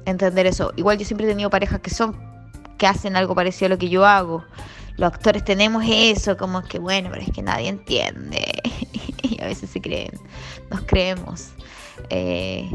entender 0.05 0.45
eso. 0.47 0.73
Igual 0.75 0.97
yo 0.97 1.05
siempre 1.05 1.25
he 1.25 1.29
tenido 1.29 1.49
parejas 1.49 1.79
que 1.81 1.89
son 1.89 2.17
que 2.77 2.87
hacen 2.87 3.15
algo 3.15 3.33
parecido 3.35 3.67
a 3.67 3.69
lo 3.69 3.77
que 3.77 3.89
yo 3.89 4.05
hago. 4.05 4.45
Los 4.97 5.13
actores 5.13 5.43
tenemos 5.43 5.83
eso, 5.87 6.37
como 6.37 6.63
que 6.63 6.79
bueno, 6.79 7.09
pero 7.11 7.23
es 7.23 7.31
que 7.31 7.41
nadie 7.41 7.69
entiende. 7.69 8.45
y 9.23 9.41
a 9.41 9.45
veces 9.45 9.69
se 9.69 9.81
creen, 9.81 10.11
nos 10.69 10.81
creemos. 10.81 11.49
Eh, 12.09 12.69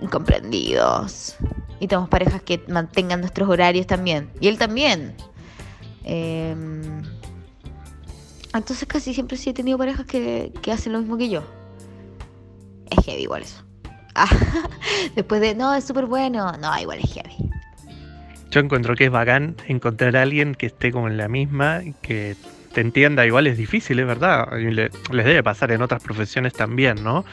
incomprendidos. 0.00 1.36
Tenemos 1.80 2.08
parejas 2.08 2.42
que 2.42 2.62
mantengan 2.68 3.20
nuestros 3.20 3.48
horarios 3.48 3.86
también. 3.86 4.30
Y 4.40 4.48
él 4.48 4.58
también. 4.58 5.14
Em, 6.04 7.02
entonces 8.54 8.88
casi 8.88 9.14
siempre 9.14 9.36
sí 9.36 9.50
he 9.50 9.54
tenido 9.54 9.78
parejas 9.78 10.06
que, 10.06 10.52
hacen 10.72 10.92
lo 10.92 11.00
mismo 11.00 11.16
que 11.16 11.28
yo. 11.28 11.42
Es 12.90 13.04
heavy 13.04 13.22
igual 13.22 13.42
eso. 13.42 13.62
después 15.14 15.40
de, 15.40 15.54
no, 15.54 15.74
es 15.74 15.84
súper 15.84 16.06
bueno. 16.06 16.52
No, 16.52 16.78
igual 16.78 16.98
es 17.02 17.12
heavy. 17.12 17.50
Yo 18.50 18.60
encuentro 18.60 18.96
que 18.96 19.04
es 19.04 19.10
bacán 19.10 19.56
encontrar 19.68 20.16
a 20.16 20.22
alguien 20.22 20.54
que 20.54 20.66
esté 20.66 20.90
como 20.90 21.06
en 21.08 21.18
la 21.18 21.28
misma, 21.28 21.82
que 22.00 22.34
te 22.72 22.80
entienda, 22.80 23.26
igual 23.26 23.46
es 23.46 23.56
difícil, 23.56 23.98
es 23.98 24.06
verdad. 24.06 24.48
les 24.52 25.24
debe 25.24 25.42
pasar 25.42 25.72
en 25.72 25.82
otras 25.82 26.02
profesiones 26.02 26.52
también, 26.52 27.02
¿no? 27.02 27.24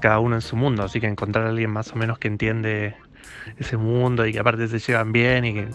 Cada 0.00 0.18
uno 0.18 0.36
en 0.36 0.42
su 0.42 0.56
mundo, 0.56 0.82
así 0.84 1.00
que 1.00 1.06
encontrar 1.06 1.46
a 1.46 1.50
alguien 1.50 1.70
más 1.70 1.92
o 1.92 1.96
menos 1.96 2.18
que 2.18 2.28
entiende 2.28 2.96
ese 3.58 3.76
mundo 3.76 4.26
y 4.26 4.32
que 4.32 4.38
aparte 4.38 4.68
se 4.68 4.78
llevan 4.78 5.12
bien 5.12 5.44
y 5.44 5.54
que 5.54 5.68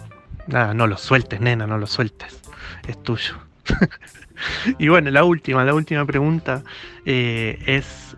nada, 0.46 0.74
no 0.74 0.86
lo 0.86 0.96
sueltes, 0.96 1.40
nena, 1.40 1.66
no 1.66 1.78
lo 1.78 1.86
sueltes, 1.86 2.40
es 2.86 3.02
tuyo. 3.02 3.36
y 4.78 4.88
bueno, 4.88 5.10
la 5.10 5.24
última, 5.24 5.64
la 5.64 5.74
última 5.74 6.04
pregunta 6.04 6.62
eh, 7.04 7.58
es, 7.66 8.16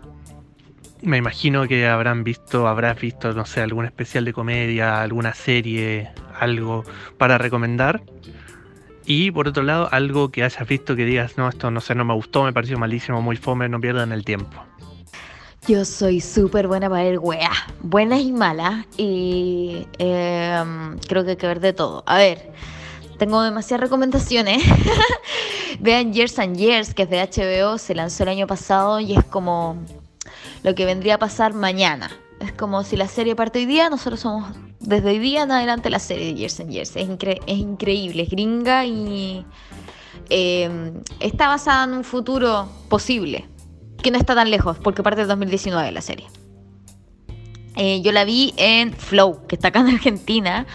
me 1.01 1.17
imagino 1.17 1.67
que 1.67 1.87
habrán 1.87 2.23
visto, 2.23 2.67
habrás 2.67 2.99
visto, 2.99 3.33
no 3.33 3.45
sé, 3.45 3.61
algún 3.61 3.85
especial 3.85 4.25
de 4.25 4.33
comedia, 4.33 5.01
alguna 5.01 5.33
serie, 5.33 6.09
algo 6.39 6.83
para 7.17 7.37
recomendar. 7.37 8.01
Y 9.11 9.31
por 9.31 9.47
otro 9.47 9.63
lado, 9.63 9.89
algo 9.91 10.29
que 10.29 10.43
hayas 10.43 10.67
visto 10.67 10.95
que 10.95 11.03
digas, 11.03 11.35
no, 11.35 11.49
esto 11.49 11.71
no 11.71 11.81
sé, 11.81 11.95
no 11.95 12.05
me 12.05 12.13
gustó, 12.13 12.43
me 12.43 12.53
pareció 12.53 12.77
malísimo, 12.77 13.23
muy 13.23 13.37
fome, 13.37 13.67
no 13.67 13.81
pierdan 13.81 14.11
el 14.11 14.23
tiempo. 14.23 14.63
Yo 15.67 15.83
soy 15.83 16.21
súper 16.21 16.67
buena 16.67 16.91
para 16.91 17.05
ver 17.05 17.17
weas, 17.17 17.57
buenas 17.81 18.21
y 18.21 18.31
malas, 18.31 18.85
y 18.97 19.87
em, 19.97 20.99
creo 21.07 21.23
que 21.23 21.31
hay 21.31 21.37
que 21.37 21.47
ver 21.47 21.59
de 21.59 21.73
todo. 21.73 22.03
A 22.05 22.19
ver, 22.19 22.51
tengo 23.17 23.41
demasiadas 23.41 23.81
recomendaciones. 23.81 24.61
Vean 25.79 26.13
Years 26.13 26.37
and 26.37 26.55
Years, 26.55 26.93
que 26.93 27.01
es 27.01 27.09
de 27.09 27.17
HBO, 27.17 27.79
se 27.79 27.95
lanzó 27.95 28.21
el 28.21 28.29
año 28.29 28.45
pasado 28.45 28.99
y 28.99 29.15
es 29.15 29.23
como 29.23 29.75
lo 30.61 30.75
que 30.75 30.85
vendría 30.85 31.15
a 31.15 31.17
pasar 31.17 31.55
mañana. 31.55 32.11
Es 32.39 32.53
como 32.53 32.83
si 32.83 32.95
la 32.95 33.07
serie 33.07 33.35
parte 33.35 33.59
hoy 33.59 33.65
día, 33.65 33.89
nosotros 33.89 34.21
somos 34.21 34.49
desde 34.79 35.09
hoy 35.09 35.19
día 35.19 35.43
en 35.43 35.51
adelante 35.51 35.89
la 35.89 35.99
serie 35.99 36.27
de 36.27 36.35
Years 36.35 36.59
and 36.59 36.71
Years. 36.71 36.95
Es, 36.95 37.07
increíble, 37.47 38.23
es 38.23 38.29
gringa 38.29 38.85
y 38.85 39.45
em, 40.29 41.01
está 41.19 41.47
basada 41.47 41.83
en 41.83 41.93
un 41.93 42.03
futuro 42.03 42.69
posible, 42.87 43.47
que 44.01 44.11
no 44.11 44.17
está 44.17 44.35
tan 44.35 44.49
lejos, 44.49 44.77
porque 44.77 45.03
parte 45.03 45.21
de 45.21 45.27
2019 45.27 45.91
la 45.91 46.01
serie. 46.01 46.27
Eh, 47.75 48.01
yo 48.01 48.11
la 48.11 48.23
vi 48.23 48.53
en 48.57 48.93
Flow, 48.93 49.45
que 49.47 49.55
está 49.55 49.69
acá 49.69 49.79
en 49.81 49.87
Argentina, 49.87 50.65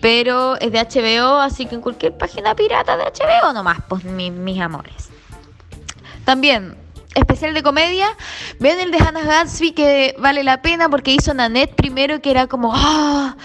pero 0.00 0.56
es 0.60 0.72
de 0.72 0.78
HBO, 0.78 1.38
así 1.38 1.66
que 1.66 1.76
en 1.76 1.80
cualquier 1.80 2.16
página 2.16 2.54
pirata 2.54 2.96
de 2.96 3.04
HBO 3.04 3.52
nomás, 3.52 3.78
pues 3.88 4.04
mis 4.04 4.60
amores. 4.60 5.10
También 6.24 6.76
especial 7.14 7.54
de 7.54 7.62
comedia. 7.62 8.06
Ven 8.58 8.80
el 8.80 8.90
de 8.90 8.98
Hannah 8.98 9.22
Gatsby 9.22 9.72
que 9.72 10.14
vale 10.18 10.44
la 10.44 10.62
pena 10.62 10.88
porque 10.88 11.12
hizo 11.12 11.34
Nanette 11.34 11.74
primero 11.74 12.20
que 12.20 12.30
era 12.30 12.46
como 12.46 12.72
¡ah! 12.74 13.36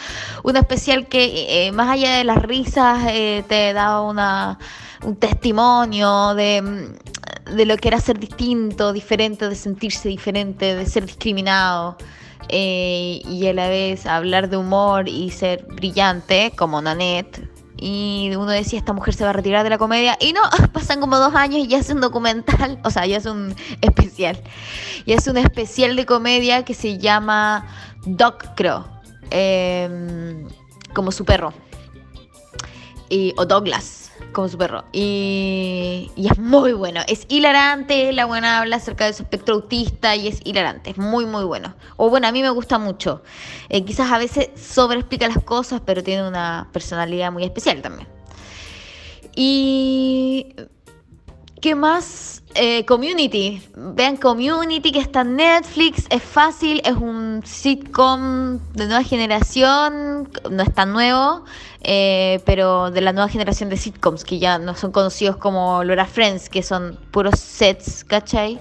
un 0.43 0.58
especial 0.58 1.08
que 1.08 1.67
eh, 1.67 1.71
más 1.71 1.89
allá 1.89 2.17
de 2.17 2.23
las 2.23 2.41
risas 2.41 3.04
eh, 3.08 3.43
te 3.47 3.73
daba 3.73 4.02
una, 4.02 4.60
un 5.04 5.15
testimonio 5.15 6.34
de, 6.36 6.62
mm, 6.62 7.56
de, 7.56 7.65
lo 7.65 7.78
que 7.78 7.88
era 7.88 7.99
ser 7.99 8.19
distinto, 8.19 8.93
diferente, 8.93 9.49
de 9.49 9.56
sentirse 9.56 10.10
diferente, 10.10 10.76
de 10.76 10.86
ser 10.86 11.06
discriminado. 11.06 11.97
Eh, 12.49 13.21
y 13.26 13.47
a 13.47 13.54
la 13.54 13.69
vez 13.69 14.06
hablar 14.06 14.49
de 14.49 14.58
humor 14.58 15.08
y 15.08 15.30
ser 15.30 15.65
brillante 15.69 16.52
como 16.58 16.82
Nanette 16.82 17.53
y 17.86 18.34
uno 18.34 18.50
decía, 18.50 18.80
esta 18.80 18.93
mujer 18.93 19.13
se 19.13 19.26
va 19.26 19.32
a 19.32 19.34
retirar 19.34 19.65
de 19.65 19.69
la 19.69 19.78
comedia. 19.78 20.17
Y 20.22 20.32
no, 20.32 20.39
pasan 20.72 21.02
como 21.02 21.17
dos 21.17 21.36
años 21.36 21.60
y 21.60 21.67
ya 21.67 21.80
es 21.80 21.89
un 21.89 22.00
documental, 22.00 22.80
o 22.86 22.89
sea, 22.89 23.06
ya 23.06 23.17
es 23.17 23.26
un 23.26 23.54
especial. 23.82 24.41
Y 25.06 25.12
es 25.12 25.28
un 25.28 25.36
especial 25.36 25.98
de 25.98 26.06
comedia 26.06 26.63
que 26.63 26.76
se 26.76 26.98
llama 26.98 27.67
Doc, 28.06 28.46
creo. 28.56 28.88
Em, 29.32 30.48
como 30.93 31.12
su 31.12 31.26
perro. 31.26 31.54
Y, 33.10 33.34
o 33.36 33.46
Douglas 33.46 34.03
como 34.32 34.48
su 34.48 34.58
perro. 34.58 34.86
Y, 34.92 36.12
es 36.16 36.40
muy 36.40 36.74
bueno. 36.74 37.02
Es 37.08 37.26
hilarante. 37.30 38.12
La 38.14 38.26
buena 38.26 38.60
habla 38.60 38.78
acerca 38.78 39.06
de 39.06 39.14
su 39.14 39.24
espectro 39.24 39.56
autista 39.56 40.16
y 40.16 40.28
es 40.28 40.40
hilarante. 40.44 40.92
Es 40.92 40.98
muy, 40.98 41.26
muy 41.26 41.44
bueno. 41.44 41.76
O 41.98 42.10
bueno, 42.10 42.28
a 42.28 42.32
mí 42.32 42.42
me 42.42 42.50
gusta 42.50 42.78
mucho. 42.78 43.24
Eh, 43.70 43.84
quizás 43.84 44.12
a 44.12 44.18
veces 44.18 44.50
sobreexplica 44.56 45.28
las 45.28 45.44
cosas, 45.44 45.82
pero 45.86 46.04
tiene 46.04 46.28
una 46.28 46.70
personalidad 46.72 47.32
muy 47.32 47.44
especial 47.44 47.82
también. 47.82 48.08
Y. 49.36 50.56
¿Qué 51.63 51.76
más? 51.76 52.43
Eh, 52.56 52.84
community. 52.84 53.62
Vean 53.73 54.17
Community 54.17 54.91
que 54.91 54.99
está 54.99 55.21
en 55.21 55.38
Netflix. 55.38 56.08
Es 56.10 56.21
fácil. 56.21 56.82
Es 56.84 56.97
un 56.97 57.41
sitcom 57.45 58.60
de 58.73 58.86
nueva 58.86 59.02
generación. 59.02 60.28
No 60.52 60.62
es 60.62 60.73
tan 60.73 60.91
nuevo. 60.91 61.45
Eh, 61.80 62.41
pero 62.45 62.91
de 62.91 62.99
la 62.99 63.13
nueva 63.13 63.30
generación 63.30 63.69
de 63.69 63.78
sitcoms 63.78 64.26
que 64.26 64.39
ya 64.39 64.60
no 64.60 64.76
son 64.76 64.91
conocidos 64.91 65.38
como 65.38 65.86
Laura 65.86 66.06
Friends, 66.06 66.49
que 66.49 66.63
son 66.63 66.99
puros 67.12 67.39
sets, 67.39 68.04
¿cachai? 68.04 68.60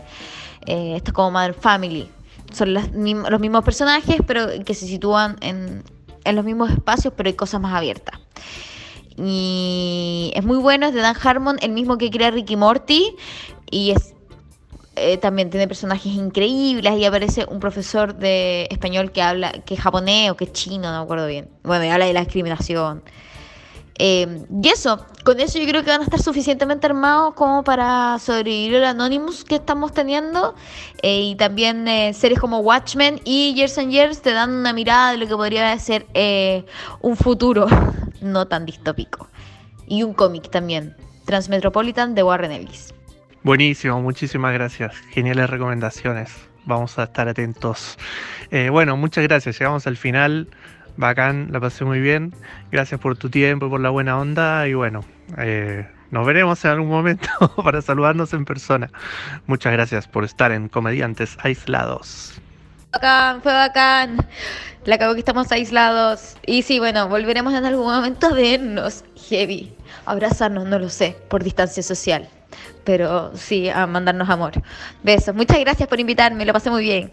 Eh, 0.66 0.94
esto 0.94 1.10
es 1.10 1.12
como 1.12 1.32
Mother 1.32 1.54
Family. 1.54 2.08
Son 2.52 2.72
los 2.72 2.88
mismos 2.92 3.64
personajes, 3.64 4.20
pero 4.24 4.46
que 4.64 4.74
se 4.74 4.86
sitúan 4.86 5.38
en, 5.40 5.82
en 6.22 6.36
los 6.36 6.44
mismos 6.44 6.70
espacios, 6.70 7.12
pero 7.16 7.26
hay 7.26 7.34
cosas 7.34 7.60
más 7.60 7.74
abiertas. 7.74 8.20
Y 9.16 10.32
es 10.34 10.44
muy 10.44 10.58
bueno, 10.58 10.86
es 10.86 10.94
de 10.94 11.00
Dan 11.00 11.16
Harmon, 11.22 11.56
el 11.60 11.72
mismo 11.72 11.98
que 11.98 12.10
crea 12.10 12.30
Ricky 12.30 12.56
Morty. 12.56 13.14
Y 13.70 13.90
es 13.92 14.12
eh, 14.94 15.16
también 15.16 15.48
tiene 15.48 15.66
personajes 15.66 16.12
increíbles 16.12 16.98
y 16.98 17.04
aparece 17.06 17.46
un 17.48 17.60
profesor 17.60 18.14
de 18.14 18.68
español 18.70 19.10
que 19.10 19.22
habla, 19.22 19.52
que 19.64 19.74
es 19.74 19.80
japonés 19.80 20.30
o 20.30 20.36
que 20.36 20.44
es 20.44 20.52
chino, 20.52 20.92
no 20.92 20.98
me 20.98 21.04
acuerdo 21.04 21.26
bien. 21.26 21.48
Bueno, 21.62 21.84
y 21.86 21.88
habla 21.88 22.04
de 22.04 22.12
la 22.12 22.20
discriminación. 22.20 23.02
Eh, 23.98 24.44
y 24.62 24.68
eso, 24.68 25.06
con 25.24 25.40
eso 25.40 25.58
yo 25.58 25.66
creo 25.66 25.82
que 25.82 25.90
van 25.90 26.00
a 26.02 26.04
estar 26.04 26.20
suficientemente 26.20 26.86
armados 26.86 27.34
como 27.34 27.64
para 27.64 28.18
sobrevivir 28.18 28.74
el 28.74 28.84
Anonymous 28.84 29.44
que 29.44 29.54
estamos 29.54 29.92
teniendo. 29.92 30.54
Eh, 31.02 31.22
y 31.22 31.34
también 31.36 31.86
series 32.12 32.38
como 32.38 32.58
Watchmen 32.58 33.18
y 33.24 33.54
Years 33.54 33.78
and 33.78 33.92
Years 33.92 34.20
te 34.20 34.32
dan 34.32 34.50
una 34.50 34.74
mirada 34.74 35.12
de 35.12 35.18
lo 35.18 35.26
que 35.26 35.36
podría 35.36 35.78
ser 35.78 36.06
un 37.00 37.16
futuro 37.16 37.66
no 38.22 38.46
tan 38.46 38.66
distópico. 38.66 39.28
Y 39.86 40.02
un 40.02 40.14
cómic 40.14 40.50
también, 40.50 40.96
Transmetropolitan 41.26 42.14
de 42.14 42.22
Warren 42.22 42.52
Ellis. 42.52 42.94
Buenísimo, 43.42 44.00
muchísimas 44.00 44.52
gracias. 44.54 44.94
Geniales 45.10 45.50
recomendaciones. 45.50 46.32
Vamos 46.64 46.98
a 46.98 47.04
estar 47.04 47.28
atentos. 47.28 47.98
Eh, 48.50 48.68
bueno, 48.70 48.96
muchas 48.96 49.24
gracias. 49.24 49.58
Llegamos 49.58 49.86
al 49.86 49.96
final. 49.96 50.48
Bacán, 50.96 51.48
la 51.50 51.58
pasé 51.58 51.84
muy 51.84 52.00
bien. 52.00 52.34
Gracias 52.70 53.00
por 53.00 53.16
tu 53.16 53.30
tiempo, 53.30 53.68
por 53.68 53.80
la 53.80 53.90
buena 53.90 54.18
onda. 54.18 54.68
Y 54.68 54.74
bueno, 54.74 55.04
eh, 55.38 55.88
nos 56.10 56.26
veremos 56.26 56.64
en 56.64 56.72
algún 56.72 56.88
momento 56.88 57.28
para 57.64 57.82
saludarnos 57.82 58.32
en 58.32 58.44
persona. 58.44 58.90
Muchas 59.46 59.72
gracias 59.72 60.06
por 60.06 60.24
estar 60.24 60.52
en 60.52 60.68
Comediantes 60.68 61.36
Aislados. 61.42 62.41
Bacán, 62.92 63.42
fue 63.42 63.52
bacán. 63.52 64.26
La 64.84 64.96
acabo 64.96 65.14
que 65.14 65.20
estamos 65.20 65.50
aislados. 65.52 66.36
Y 66.46 66.62
sí, 66.62 66.78
bueno, 66.78 67.08
volveremos 67.08 67.54
en 67.54 67.64
algún 67.64 67.86
momento 67.86 68.26
a 68.28 68.32
vernos. 68.32 69.04
Heavy. 69.28 69.74
Abrazarnos, 70.04 70.66
no 70.66 70.78
lo 70.78 70.88
sé, 70.88 71.16
por 71.28 71.42
distancia 71.44 71.82
social 71.82 72.28
pero 72.84 73.36
sí 73.36 73.68
a 73.68 73.86
mandarnos 73.86 74.28
amor. 74.28 74.52
Besos. 75.02 75.34
Muchas 75.34 75.58
gracias 75.60 75.88
por 75.88 76.00
invitarme, 76.00 76.44
lo 76.44 76.52
pasé 76.52 76.70
muy 76.70 76.82
bien. 76.82 77.12